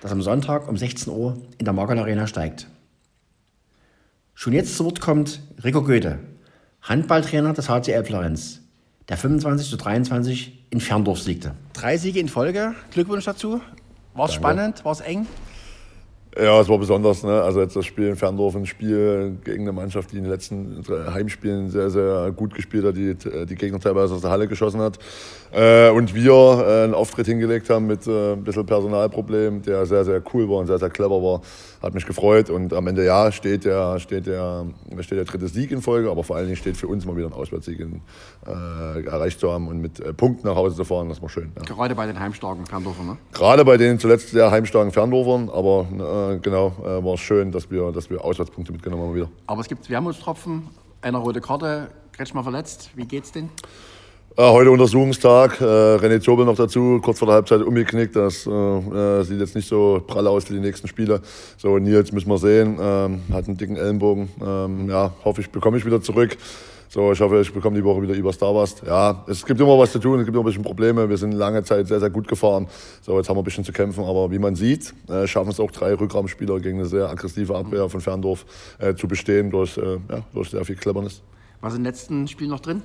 das 0.00 0.12
am 0.12 0.22
Sonntag 0.22 0.68
um 0.68 0.76
16 0.76 1.12
Uhr 1.12 1.36
in 1.58 1.64
der 1.64 1.74
Margal 1.74 1.98
Arena 1.98 2.26
steigt. 2.26 2.66
Schon 4.34 4.52
jetzt 4.52 4.76
zu 4.76 4.84
Wort 4.84 5.00
kommt 5.00 5.40
Rico 5.62 5.82
Goethe, 5.82 6.18
Handballtrainer 6.82 7.52
des 7.52 7.68
HCL 7.68 8.04
Florenz, 8.04 8.60
der 9.08 9.18
25 9.18 9.68
zu 9.68 9.76
23 9.76 10.66
in 10.70 10.80
Ferndorf 10.80 11.20
siegte. 11.20 11.54
Drei 11.74 11.98
Siege 11.98 12.20
in 12.20 12.28
Folge, 12.28 12.74
Glückwunsch 12.92 13.24
dazu. 13.26 13.60
War 14.14 14.28
es 14.28 14.34
spannend, 14.34 14.84
war 14.84 14.92
es 14.92 15.00
eng? 15.00 15.26
Ja, 16.38 16.60
es 16.60 16.68
war 16.68 16.78
besonders. 16.78 17.24
Ne? 17.24 17.42
Also 17.42 17.60
jetzt 17.60 17.74
das 17.74 17.84
Spiel 17.84 18.06
in 18.06 18.16
Ferndorf, 18.16 18.54
ein 18.54 18.64
Spiel 18.64 19.36
gegen 19.42 19.62
eine 19.62 19.72
Mannschaft, 19.72 20.12
die 20.12 20.18
in 20.18 20.24
den 20.24 20.30
letzten 20.30 20.84
Heimspielen 21.12 21.70
sehr, 21.70 21.90
sehr 21.90 22.30
gut 22.30 22.54
gespielt 22.54 22.84
hat, 22.84 22.96
die 22.96 23.16
die 23.46 23.54
Gegner 23.56 23.80
teilweise 23.80 24.14
aus 24.14 24.20
der 24.20 24.30
Halle 24.30 24.46
geschossen 24.46 24.80
hat. 24.80 24.98
Äh, 25.52 25.90
und 25.90 26.14
wir 26.14 26.32
äh, 26.32 26.84
einen 26.84 26.94
Auftritt 26.94 27.26
hingelegt 27.26 27.68
haben 27.68 27.88
mit 27.88 28.06
äh, 28.06 28.34
ein 28.34 28.44
bisschen 28.44 28.64
Personalproblem, 28.64 29.62
der 29.62 29.86
sehr, 29.86 30.04
sehr 30.04 30.22
cool 30.32 30.48
war 30.48 30.58
und 30.58 30.68
sehr, 30.68 30.78
sehr 30.78 30.90
clever 30.90 31.20
war. 31.20 31.40
Hat 31.82 31.94
mich 31.94 32.06
gefreut. 32.06 32.50
Und 32.50 32.72
am 32.72 32.86
Ende, 32.86 33.04
ja, 33.04 33.32
steht 33.32 33.64
der, 33.64 33.98
steht 33.98 34.26
der, 34.26 34.66
steht 35.00 35.18
der 35.18 35.24
dritte 35.24 35.48
Sieg 35.48 35.70
in 35.70 35.80
Folge, 35.80 36.10
aber 36.10 36.24
vor 36.24 36.36
allen 36.36 36.46
Dingen 36.46 36.56
steht 36.56 36.76
für 36.76 36.88
uns 36.88 37.06
mal 37.06 37.16
wieder 37.16 37.26
ein 37.26 37.32
Auswärtssieg 37.32 37.80
in, 37.80 38.02
äh, 38.46 39.04
erreicht 39.06 39.40
zu 39.40 39.50
haben 39.50 39.68
und 39.68 39.80
mit 39.80 39.98
äh, 40.00 40.12
Punkten 40.12 40.46
nach 40.46 40.56
Hause 40.56 40.76
zu 40.76 40.84
fahren. 40.84 41.08
Das 41.08 41.22
war 41.22 41.28
schön. 41.28 41.52
Ja. 41.56 41.62
Gerade 41.62 41.94
bei 41.94 42.06
den 42.06 42.20
heimstarken 42.20 42.66
Ferndorfern, 42.66 43.06
ne? 43.06 43.16
Gerade 43.32 43.64
bei 43.64 43.76
den 43.76 43.98
zuletzt 43.98 44.28
sehr 44.28 44.50
heimstarken 44.50 44.92
Ferndorfern, 44.92 45.48
aber 45.48 46.34
äh, 46.34 46.38
genau, 46.38 46.74
äh, 46.82 47.04
war 47.04 47.14
es 47.14 47.20
schön, 47.20 47.50
dass 47.50 47.70
wir, 47.70 47.92
dass 47.92 48.10
wir 48.10 48.22
Auswärtspunkte 48.24 48.72
mitgenommen 48.72 49.04
haben 49.04 49.14
wieder. 49.14 49.30
Aber 49.46 49.60
es 49.60 49.68
gibt 49.68 49.88
Wermutstropfen, 49.88 50.68
eine 51.00 51.16
rote 51.16 51.40
Karte, 51.40 51.88
Kretschmer 52.12 52.42
verletzt. 52.42 52.90
Wie 52.94 53.06
geht's 53.06 53.32
denn? 53.32 53.48
Äh, 54.36 54.48
heute 54.48 54.70
Untersuchungstag, 54.70 55.60
äh, 55.60 55.64
René 55.64 56.20
Zobel 56.20 56.46
noch 56.46 56.54
dazu, 56.54 57.00
kurz 57.02 57.18
vor 57.18 57.26
der 57.26 57.34
Halbzeit 57.34 57.62
umgeknickt. 57.62 58.14
Das 58.14 58.46
äh, 58.46 59.22
sieht 59.24 59.40
jetzt 59.40 59.56
nicht 59.56 59.68
so 59.68 60.00
prall 60.06 60.24
aus 60.28 60.44
für 60.44 60.52
die 60.52 60.60
nächsten 60.60 60.86
Spiele. 60.86 61.20
So, 61.58 61.78
Nils 61.78 62.12
müssen 62.12 62.28
wir 62.28 62.38
sehen, 62.38 62.78
ähm, 62.80 63.22
hat 63.32 63.48
einen 63.48 63.56
dicken 63.56 63.74
Ellenbogen. 63.74 64.28
Ähm, 64.40 64.88
ja, 64.88 65.12
hoffe 65.24 65.40
ich, 65.40 65.50
bekomme 65.50 65.78
ich 65.78 65.84
wieder 65.84 66.00
zurück. 66.00 66.36
So, 66.88 67.10
ich 67.10 67.20
hoffe, 67.20 67.40
ich 67.40 67.52
bekomme 67.52 67.76
die 67.76 67.82
Woche 67.82 68.02
wieder 68.02 68.14
über 68.14 68.32
Starburst. 68.32 68.84
Ja, 68.86 69.24
es 69.26 69.44
gibt 69.44 69.60
immer 69.60 69.76
was 69.76 69.90
zu 69.90 69.98
tun, 69.98 70.20
es 70.20 70.24
gibt 70.24 70.36
immer 70.36 70.44
ein 70.44 70.46
bisschen 70.46 70.62
Probleme. 70.62 71.08
Wir 71.08 71.16
sind 71.16 71.32
lange 71.32 71.64
Zeit 71.64 71.88
sehr, 71.88 71.98
sehr 71.98 72.10
gut 72.10 72.28
gefahren. 72.28 72.68
So, 73.02 73.16
jetzt 73.18 73.28
haben 73.28 73.36
wir 73.36 73.42
ein 73.42 73.44
bisschen 73.44 73.64
zu 73.64 73.72
kämpfen. 73.72 74.04
Aber 74.04 74.30
wie 74.30 74.38
man 74.38 74.54
sieht, 74.54 74.94
äh, 75.08 75.26
schaffen 75.26 75.50
es 75.50 75.58
auch 75.58 75.72
drei 75.72 75.94
Rückraumspieler 75.94 76.60
gegen 76.60 76.78
eine 76.78 76.86
sehr 76.86 77.10
aggressive 77.10 77.56
Abwehr 77.56 77.88
von 77.88 78.00
Ferndorf 78.00 78.46
äh, 78.78 78.94
zu 78.94 79.08
bestehen 79.08 79.50
durch, 79.50 79.76
äh, 79.76 79.98
ja, 80.08 80.22
durch 80.32 80.50
sehr 80.50 80.64
viel 80.64 80.76
Cleverness. 80.76 81.20
Was 81.60 81.74
im 81.74 81.82
letzten 81.82 82.28
Spiel 82.28 82.46
noch 82.46 82.60
drin? 82.60 82.82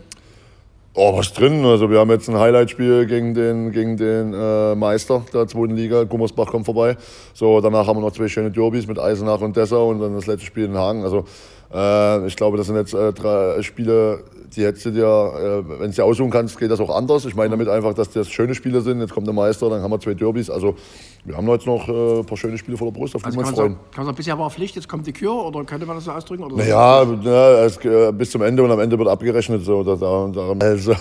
Oh, 0.97 1.13
was 1.13 1.33
drin? 1.33 1.65
Also 1.65 1.89
wir 1.89 1.99
haben 1.99 2.09
jetzt 2.09 2.29
ein 2.29 2.39
Highlight-Spiel 2.39 3.05
gegen 3.05 3.33
den, 3.33 3.73
gegen 3.73 3.97
den 3.97 4.33
äh, 4.33 4.75
Meister 4.75 5.25
der 5.33 5.45
zweiten 5.45 5.75
Liga. 5.75 6.05
Gummersbach 6.05 6.47
kommt 6.47 6.63
vorbei. 6.63 6.95
So, 7.33 7.59
danach 7.59 7.85
haben 7.85 7.97
wir 7.97 8.01
noch 8.01 8.13
zwei 8.13 8.29
schöne 8.29 8.49
Derbys 8.49 8.87
mit 8.87 8.97
Eisenach 8.97 9.41
und 9.41 9.57
Dessau 9.57 9.89
und 9.89 9.99
dann 9.99 10.15
das 10.15 10.25
letzte 10.25 10.45
Spiel 10.45 10.63
in 10.63 10.77
Hagen. 10.77 11.03
Also 11.03 11.25
äh, 11.73 12.25
ich 12.27 12.37
glaube, 12.37 12.55
das 12.55 12.67
sind 12.67 12.77
jetzt 12.77 12.93
äh, 12.93 13.11
drei 13.11 13.61
Spiele, 13.61 14.23
die 14.55 14.65
hättest 14.65 14.85
du 14.85 14.91
dir, 14.91 15.05
äh, 15.05 15.79
wenn 15.79 15.89
du 15.89 15.95
dir 15.95 16.03
aussuchen 16.05 16.29
kannst, 16.31 16.57
geht 16.59 16.71
das 16.71 16.79
auch 16.79 16.95
anders. 16.95 17.25
Ich 17.25 17.35
meine 17.35 17.49
damit 17.51 17.67
einfach, 17.67 17.93
dass 17.93 18.09
das 18.09 18.29
schöne 18.29 18.55
Spiele 18.55 18.81
sind. 18.81 18.99
Jetzt 18.99 19.13
kommt 19.13 19.27
der 19.27 19.33
Meister, 19.33 19.69
dann 19.69 19.81
haben 19.81 19.91
wir 19.91 19.99
zwei 19.99 20.13
Derbys. 20.13 20.49
Also 20.49 20.75
wir 21.23 21.35
haben 21.37 21.47
jetzt 21.49 21.65
noch 21.65 21.87
äh, 21.87 22.19
ein 22.19 22.25
paar 22.25 22.37
schöne 22.37 22.57
Spiele 22.57 22.77
vor 22.77 22.91
der 22.91 22.99
Brust, 22.99 23.15
auf 23.15 23.21
die 23.21 23.27
Also 23.27 23.37
wir 23.37 23.43
kann 23.43 23.49
uns 23.53 23.57
man, 23.57 23.67
freuen. 23.71 23.79
kann 23.91 23.97
man 23.97 24.05
sagen, 24.07 24.17
bisher 24.17 24.39
war 24.39 24.49
Pflicht, 24.49 24.75
jetzt 24.75 24.87
kommt 24.87 25.07
die 25.07 25.13
Kür 25.13 25.33
oder 25.45 25.63
könnte 25.63 25.85
man 25.85 25.95
das 25.95 26.05
so 26.05 26.11
ausdrücken? 26.11 26.43
Oder 26.43 26.57
Naja, 26.57 27.05
na, 27.23 27.65
es, 27.65 27.77
äh, 27.85 28.11
bis 28.11 28.31
zum 28.31 28.41
Ende 28.41 28.63
und 28.63 28.71
am 28.71 28.79
Ende 28.79 28.97
wird 28.97 29.07
abgerechnet. 29.09 29.63
So, 29.63 29.83
da, 29.83 29.95
da, 29.95 30.65
also, 30.65 30.93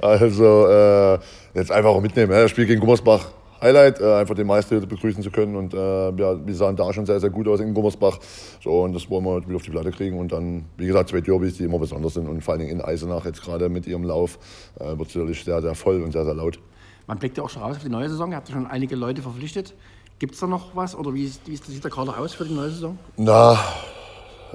also 0.00 1.18
jetzt 1.54 1.70
einfach 1.72 1.90
auch 1.90 2.00
mitnehmen. 2.00 2.32
Ja, 2.32 2.42
das 2.42 2.50
Spiel 2.50 2.66
gegen 2.66 2.80
Gummersbach, 2.80 3.26
Highlight, 3.60 4.00
äh, 4.00 4.14
einfach 4.14 4.34
den 4.34 4.46
Meister 4.46 4.80
begrüßen 4.80 5.22
zu 5.22 5.30
können. 5.30 5.56
Und 5.56 5.74
äh, 5.74 5.76
ja, 5.76 6.46
wir 6.46 6.54
sahen 6.54 6.76
da 6.76 6.92
schon 6.92 7.06
sehr, 7.06 7.20
sehr 7.20 7.30
gut 7.30 7.48
aus 7.48 7.60
in 7.60 7.74
Gummersbach. 7.74 8.18
So, 8.62 8.82
und 8.82 8.94
das 8.94 9.08
wollen 9.10 9.24
wir 9.24 9.46
wieder 9.46 9.56
auf 9.56 9.62
die 9.62 9.70
Platte 9.70 9.90
kriegen. 9.90 10.18
Und 10.18 10.32
dann, 10.32 10.64
wie 10.76 10.86
gesagt, 10.86 11.10
zwei 11.10 11.20
Derbys, 11.20 11.56
die 11.56 11.64
immer 11.64 11.78
besonders 11.78 12.14
sind. 12.14 12.28
Und 12.28 12.42
vor 12.42 12.52
allen 12.52 12.60
Dingen 12.60 12.72
in 12.72 12.84
Eisenach 12.84 13.24
jetzt 13.24 13.42
gerade 13.42 13.68
mit 13.68 13.86
ihrem 13.86 14.04
Lauf 14.04 14.38
äh, 14.78 14.96
wird 14.96 15.08
es 15.08 15.12
sicherlich 15.12 15.44
sehr, 15.44 15.60
sehr 15.60 15.74
voll 15.74 16.02
und 16.02 16.12
sehr, 16.12 16.24
sehr 16.24 16.34
laut. 16.34 16.58
Man 17.06 17.18
blickt 17.18 17.36
ja 17.36 17.44
auch 17.44 17.50
schon 17.50 17.62
raus 17.62 17.76
auf 17.76 17.82
die 17.82 17.88
neue 17.88 18.08
Saison. 18.08 18.30
Ihr 18.30 18.36
habt 18.36 18.48
ja 18.48 18.54
schon 18.54 18.66
einige 18.66 18.96
Leute 18.96 19.22
verpflichtet. 19.22 19.74
Gibt 20.18 20.34
es 20.34 20.40
da 20.40 20.46
noch 20.46 20.76
was 20.76 20.94
oder 20.94 21.14
wie, 21.14 21.24
ist, 21.24 21.40
wie 21.46 21.56
sieht 21.56 21.82
der 21.82 21.90
Kader 21.90 22.18
aus 22.18 22.34
für 22.34 22.44
die 22.44 22.52
neue 22.54 22.68
Saison? 22.68 22.98
Na, 23.16 23.58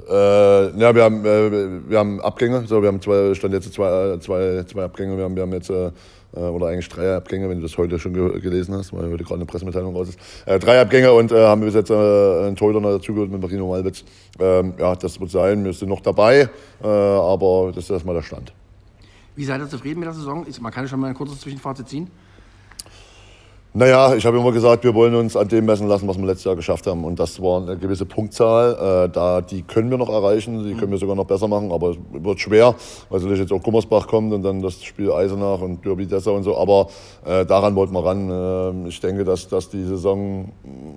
äh, 0.08 0.78
ja, 0.78 0.94
wir 0.94 1.02
haben, 1.02 1.24
äh, 1.24 1.90
wir 1.90 1.98
haben 1.98 2.20
Abgänge. 2.20 2.66
So, 2.66 2.80
wir 2.80 2.88
haben 2.88 3.00
zwei, 3.00 3.34
stand 3.34 3.54
jetzt 3.54 3.72
zwei, 3.72 4.14
äh, 4.14 4.20
zwei, 4.20 4.64
zwei 4.64 4.84
Abgänge. 4.84 5.16
Wir 5.16 5.24
haben, 5.24 5.34
wir 5.34 5.42
haben 5.42 5.52
jetzt, 5.52 5.70
äh, 5.70 5.90
oder 6.40 6.66
eigentlich 6.66 6.88
drei 6.88 7.16
Abgänge, 7.16 7.48
wenn 7.48 7.58
du 7.58 7.62
das 7.62 7.76
heute 7.78 7.98
schon 7.98 8.14
ge 8.14 8.40
gelesen 8.40 8.74
hast, 8.74 8.92
weil 8.92 9.10
heute 9.10 9.24
gerade 9.24 9.36
eine 9.36 9.46
Pressemitteilung 9.46 9.94
raus 9.94 10.10
ist. 10.10 10.18
Äh, 10.46 10.58
drei 10.58 10.80
Abgänge 10.80 11.12
und 11.12 11.32
äh, 11.32 11.46
haben 11.46 11.60
bis 11.60 11.74
jetzt 11.74 11.90
äh, 11.90 11.94
einen 11.94 12.56
Torhüter 12.56 12.80
noch 12.80 12.90
dazugeholt 12.90 13.30
mit 13.30 13.40
Marino 13.40 13.68
Malwitz. 13.68 14.04
Ähm, 14.38 14.74
ja, 14.78 14.94
das 14.94 15.20
wird 15.20 15.30
sein. 15.30 15.64
Wir 15.64 15.72
sind 15.72 15.88
noch 15.88 16.00
dabei, 16.00 16.48
äh, 16.82 16.86
aber 16.86 17.72
das 17.74 17.84
ist 17.84 17.90
erstmal 17.90 18.14
der 18.14 18.22
Stand. 18.22 18.52
Wie 19.34 19.44
seid 19.44 19.60
ihr 19.60 19.68
zufrieden 19.68 20.00
mit 20.00 20.06
der 20.06 20.14
Saison? 20.14 20.46
Man 20.60 20.72
kann 20.72 20.88
schon 20.88 21.00
mal 21.00 21.08
ein 21.08 21.14
kurzes 21.14 21.40
Zwischenfazit 21.40 21.88
ziehen. 21.88 22.10
Naja, 23.78 24.14
ich 24.14 24.24
habe 24.24 24.38
immer 24.38 24.52
gesagt, 24.52 24.84
wir 24.84 24.94
wollen 24.94 25.14
uns 25.14 25.36
an 25.36 25.48
dem 25.48 25.66
messen 25.66 25.86
lassen, 25.86 26.08
was 26.08 26.16
wir 26.16 26.24
letztes 26.24 26.44
Jahr 26.44 26.56
geschafft 26.56 26.86
haben. 26.86 27.04
Und 27.04 27.20
das 27.20 27.42
war 27.42 27.60
eine 27.60 27.76
gewisse 27.76 28.06
Punktzahl. 28.06 29.04
Äh, 29.04 29.12
da, 29.12 29.42
die 29.42 29.60
können 29.60 29.90
wir 29.90 29.98
noch 29.98 30.08
erreichen, 30.08 30.64
die 30.64 30.72
können 30.72 30.92
wir 30.92 30.96
sogar 30.96 31.14
noch 31.14 31.26
besser 31.26 31.46
machen, 31.46 31.70
aber 31.70 31.90
es 31.90 31.98
wird 32.10 32.40
schwer, 32.40 32.74
weil 33.10 33.20
natürlich 33.20 33.40
jetzt 33.40 33.52
auch 33.52 33.62
Gummersbach 33.62 34.06
kommt 34.06 34.32
und 34.32 34.42
dann 34.42 34.62
das 34.62 34.82
Spiel 34.82 35.12
Eisenach 35.12 35.60
und 35.60 35.84
Derby 35.84 36.06
Dessau 36.06 36.36
und 36.36 36.44
so. 36.44 36.56
Aber 36.56 36.86
äh, 37.26 37.44
daran 37.44 37.76
wollten 37.76 37.92
wir 37.92 38.02
ran. 38.02 38.30
Ähm, 38.32 38.86
ich 38.86 38.98
denke, 38.98 39.24
dass, 39.24 39.46
dass 39.46 39.68
die 39.68 39.84
Saison 39.84 40.52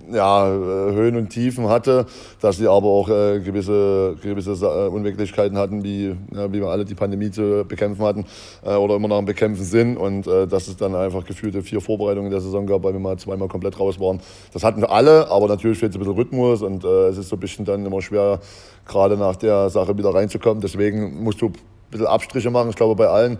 ja, 0.09 0.47
äh, 0.47 0.93
Höhen 0.93 1.17
und 1.17 1.31
Tiefen 1.31 1.67
hatte, 1.67 2.05
dass 2.39 2.55
sie 2.55 2.67
aber 2.69 2.87
auch 2.87 3.09
äh, 3.09 3.41
gewisse, 3.41 4.15
gewisse 4.23 4.51
äh, 4.51 4.87
Unwirklichkeiten 4.87 5.57
hatten, 5.57 5.83
wie, 5.83 6.15
ja, 6.33 6.49
wie 6.53 6.61
wir 6.61 6.67
alle 6.67 6.85
die 6.85 6.95
Pandemie 6.95 7.29
zu 7.29 7.65
bekämpfen 7.67 8.05
hatten 8.05 8.25
äh, 8.63 8.73
oder 8.75 8.95
immer 8.95 9.09
noch 9.09 9.17
am 9.17 9.25
Bekämpfen 9.25 9.65
sind. 9.65 9.97
Und 9.97 10.27
äh, 10.27 10.47
dass 10.47 10.69
es 10.69 10.77
dann 10.77 10.95
einfach 10.95 11.25
gefühlte 11.25 11.61
vier 11.61 11.81
Vorbereitungen 11.81 12.27
in 12.27 12.31
der 12.31 12.39
Saison 12.39 12.68
gab, 12.69 12.83
weil 12.83 12.93
wir 12.93 12.99
mal 12.99 13.17
zweimal 13.17 13.47
komplett 13.47 13.79
raus 13.79 13.99
waren. 13.99 14.21
Das 14.53 14.63
hatten 14.63 14.81
wir 14.81 14.91
alle, 14.91 15.29
aber 15.29 15.47
natürlich 15.47 15.77
fehlt 15.77 15.93
so 15.93 15.99
ein 15.99 16.01
bisschen 16.01 16.15
Rhythmus 16.15 16.61
und 16.61 16.83
äh, 16.85 17.07
es 17.07 17.17
ist 17.17 17.29
so 17.29 17.35
ein 17.35 17.39
bisschen 17.39 17.65
dann 17.65 17.85
immer 17.85 18.01
schwer, 18.01 18.39
gerade 18.85 19.17
nach 19.17 19.35
der 19.35 19.69
Sache 19.69 19.97
wieder 19.97 20.13
reinzukommen. 20.13 20.61
Deswegen 20.61 21.21
musst 21.23 21.41
du 21.41 21.47
ein 21.47 21.53
bisschen 21.91 22.07
Abstriche 22.07 22.49
machen, 22.49 22.69
ich 22.69 22.75
glaube 22.75 22.95
bei 22.95 23.07
allen. 23.07 23.37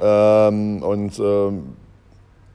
Ähm, 0.00 0.82
und 0.82 1.18
ähm, 1.20 1.62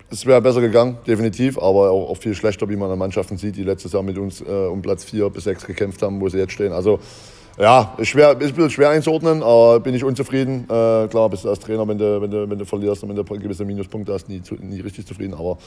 es 0.10 0.26
wäre 0.26 0.42
besser 0.42 0.62
gegangen, 0.62 0.98
definitiv, 1.06 1.58
aber 1.58 1.92
auch, 1.92 2.10
auch 2.10 2.18
viel 2.18 2.34
schlechter, 2.34 2.70
wie 2.70 2.78
man 2.78 2.90
an 2.90 2.98
Mannschaften 2.98 3.38
sieht, 3.38 3.58
die 3.58 3.64
letztes 3.64 3.92
Jahr 3.92 4.04
mit 4.04 4.18
uns 4.18 4.42
äh, 4.42 4.46
um 4.46 4.82
Platz 4.82 5.04
4 5.04 5.30
bis 5.30 5.44
6 5.44 5.66
gekämpft 5.66 6.02
haben, 6.02 6.22
wo 6.22 6.30
sie 6.30 6.38
jetzt 6.38 6.54
stehen. 6.54 6.72
Also 6.72 7.00
ja, 7.58 7.94
ist, 7.98 8.10
schwer, 8.10 8.32
ist 8.32 8.50
ein 8.50 8.54
bisschen 8.54 8.70
schwer 8.70 8.90
einzuordnen, 8.90 9.42
aber 9.42 9.80
bin 9.80 9.96
ich 9.96 10.04
unzufrieden. 10.04 10.64
Äh, 10.66 11.08
klar, 11.08 11.30
bist 11.30 11.44
du 11.44 11.50
als 11.50 11.60
Trainer, 11.60 11.88
wenn 11.88 11.98
du, 11.98 12.22
wenn 12.22 12.30
du, 12.30 12.50
wenn 12.50 12.58
du 12.58 12.66
verlierst 12.66 13.04
und 13.04 13.10
wenn 13.10 13.16
du 13.16 13.24
gewisse 13.24 13.66
Minuspunkte 13.66 14.14
hast, 14.14 14.30
nie, 14.30 14.42
nie 14.62 14.82
richtig 14.82 15.08
zufrieden. 15.08 15.34
Aber 15.34 15.58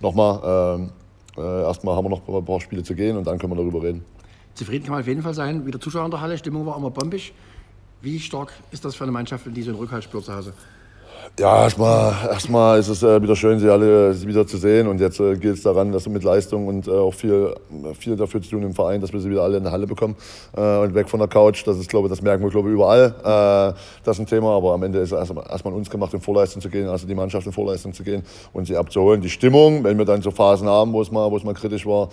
nochmal, 0.00 0.78
ähm, 0.78 0.90
äh, 1.36 1.62
erstmal 1.62 1.94
haben 1.94 2.06
wir 2.06 2.10
noch 2.10 2.28
ein 2.28 2.44
paar 2.44 2.60
Spiele 2.60 2.82
zu 2.82 2.94
gehen 2.94 3.16
und 3.16 3.26
dann 3.26 3.38
können 3.38 3.52
wir 3.52 3.56
darüber 3.56 3.82
reden. 3.82 4.04
Zufrieden 4.54 4.84
kann 4.84 4.92
man 4.92 5.02
auf 5.02 5.06
jeden 5.06 5.22
Fall 5.22 5.34
sein. 5.34 5.66
Wieder 5.66 5.78
Zuschauer 5.78 6.04
in 6.06 6.10
der 6.10 6.20
Halle, 6.20 6.36
Stimmung 6.38 6.66
war 6.66 6.76
immer 6.76 6.90
bombig. 6.90 7.32
Wie 8.00 8.18
stark 8.18 8.52
ist 8.70 8.84
das 8.84 8.94
für 8.94 9.04
eine 9.04 9.12
Mannschaft, 9.12 9.46
die 9.46 9.62
so 9.62 9.70
einen 9.70 9.78
Rückhalt 9.78 10.04
spürt 10.04 10.24
zu 10.24 10.34
Hause? 10.34 10.52
Ja, 11.38 11.64
erstmal, 11.64 12.14
erstmal 12.30 12.78
ist 12.78 12.88
es 12.88 13.02
äh, 13.02 13.20
wieder 13.20 13.36
schön, 13.36 13.58
sie 13.58 13.68
alle 13.68 14.14
wieder 14.26 14.46
zu 14.46 14.56
sehen. 14.56 14.86
Und 14.86 15.00
jetzt 15.00 15.20
äh, 15.20 15.36
geht 15.36 15.54
es 15.54 15.62
daran, 15.62 15.92
dass 15.92 16.06
wir 16.06 16.12
mit 16.12 16.24
Leistung 16.24 16.66
und 16.66 16.88
äh, 16.88 16.90
auch 16.90 17.12
viel, 17.12 17.54
viel 17.98 18.16
dafür 18.16 18.40
zu 18.40 18.50
tun 18.50 18.62
im 18.62 18.74
Verein, 18.74 19.00
dass 19.00 19.12
wir 19.12 19.20
sie 19.20 19.28
wieder 19.28 19.42
alle 19.42 19.58
in 19.58 19.64
der 19.64 19.72
Halle 19.72 19.86
bekommen 19.86 20.16
und 20.52 20.94
weg 20.94 21.08
von 21.08 21.20
der 21.20 21.28
Couch. 21.28 21.66
Das 21.66 21.76
ist, 21.78 21.88
glaube 21.88 22.08
das 22.08 22.22
merken 22.22 22.42
wir, 22.42 22.50
glaube 22.50 22.70
überall. 22.70 23.74
Das 24.04 24.16
ist 24.16 24.20
ein 24.20 24.26
Thema, 24.26 24.56
aber 24.56 24.72
am 24.72 24.82
Ende 24.82 25.00
ist 25.00 25.12
es 25.12 25.18
erstmal 25.18 25.44
erstmal 25.48 25.74
uns 25.74 25.90
gemacht, 25.90 26.14
in 26.14 26.20
Vorleistung 26.20 26.62
zu 26.62 26.68
gehen, 26.68 26.88
also 26.88 27.06
die 27.06 27.14
Mannschaft 27.14 27.46
in 27.46 27.52
Vorleistung 27.52 27.92
zu 27.92 28.02
gehen 28.02 28.22
und 28.52 28.66
sie 28.66 28.76
abzuholen. 28.76 29.20
Die 29.20 29.28
Stimmung, 29.28 29.84
wenn 29.84 29.98
wir 29.98 30.04
dann 30.04 30.22
so 30.22 30.30
Phasen 30.30 30.68
haben, 30.68 30.92
wo 30.92 31.02
es 31.02 31.10
mal, 31.10 31.30
wo 31.30 31.36
es 31.36 31.44
mal 31.44 31.54
kritisch 31.54 31.86
war, 31.86 32.08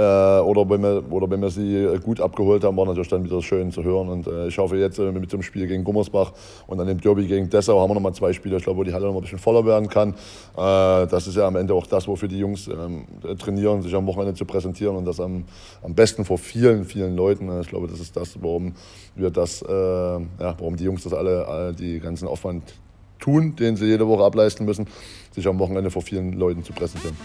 oder, 0.00 0.68
wenn 0.68 0.82
wir, 0.82 1.04
oder 1.12 1.30
wenn 1.30 1.40
wir 1.40 1.50
sie 1.50 1.76
äh, 1.76 1.98
gut 1.98 2.20
abgeholt 2.20 2.64
haben, 2.64 2.76
war 2.76 2.86
natürlich 2.86 3.08
dann 3.08 3.24
wieder 3.24 3.40
schön 3.42 3.70
zu 3.70 3.84
hören. 3.84 4.08
Und 4.08 4.26
äh, 4.26 4.48
ich 4.48 4.58
hoffe 4.58 4.76
jetzt 4.76 4.98
äh, 4.98 5.12
mit 5.12 5.32
dem 5.32 5.42
Spiel 5.42 5.66
gegen 5.66 5.84
Gummersbach 5.84 6.32
und 6.66 6.78
dann 6.78 6.86
dem 6.86 7.00
Derby 7.00 7.26
gegen 7.26 7.48
Dessau 7.48 7.80
haben 7.80 7.90
wir 7.90 7.94
nochmal 7.94 8.14
zwei 8.14 8.32
Spiele, 8.32 8.56
ich 8.56 8.64
glaube, 8.64 8.80
wo 8.80 8.84
die 8.84 8.92
Halle 8.92 9.06
noch 9.06 9.14
ein 9.14 9.20
bisschen 9.20 9.38
voller 9.38 9.64
werden 9.64 9.88
kann. 9.88 10.10
Äh, 10.56 11.06
das 11.06 11.26
ist 11.26 11.36
ja 11.36 11.46
am 11.46 11.56
Ende 11.56 11.74
auch 11.74 11.86
das, 11.86 12.08
wofür 12.08 12.28
die 12.28 12.38
Jungs 12.38 12.68
ähm, 12.68 13.04
trainieren, 13.38 13.82
sich 13.82 13.94
am 13.94 14.06
Wochenende 14.06 14.34
zu 14.34 14.44
präsentieren 14.44 14.96
und 14.96 15.04
das 15.04 15.20
am, 15.20 15.44
am 15.82 15.94
besten 15.94 16.24
vor 16.24 16.38
vielen, 16.38 16.84
vielen 16.84 17.14
Leuten. 17.14 17.48
Äh, 17.48 17.60
Ich 17.60 17.68
glaube, 17.68 17.86
das 17.86 18.00
ist 18.00 18.16
das, 18.16 18.42
warum 18.42 18.74
wir 19.14 19.30
das, 19.30 19.62
äh, 19.62 19.72
ja, 19.72 20.18
warum 20.58 20.76
die 20.76 20.84
Jungs 20.84 21.04
das 21.04 21.12
alle, 21.12 21.46
alle 21.46 21.72
die 21.72 22.00
ganzen 22.00 22.26
Aufwand 22.26 22.74
tun, 23.20 23.54
den 23.56 23.76
sie 23.76 23.86
jede 23.86 24.06
Woche 24.06 24.24
ableisten 24.24 24.66
müssen, 24.66 24.86
sich 25.30 25.46
am 25.46 25.58
Wochenende 25.58 25.90
vor 25.90 26.02
vielen 26.02 26.32
Leuten 26.32 26.64
zu 26.64 26.72
präsentieren. 26.72 27.16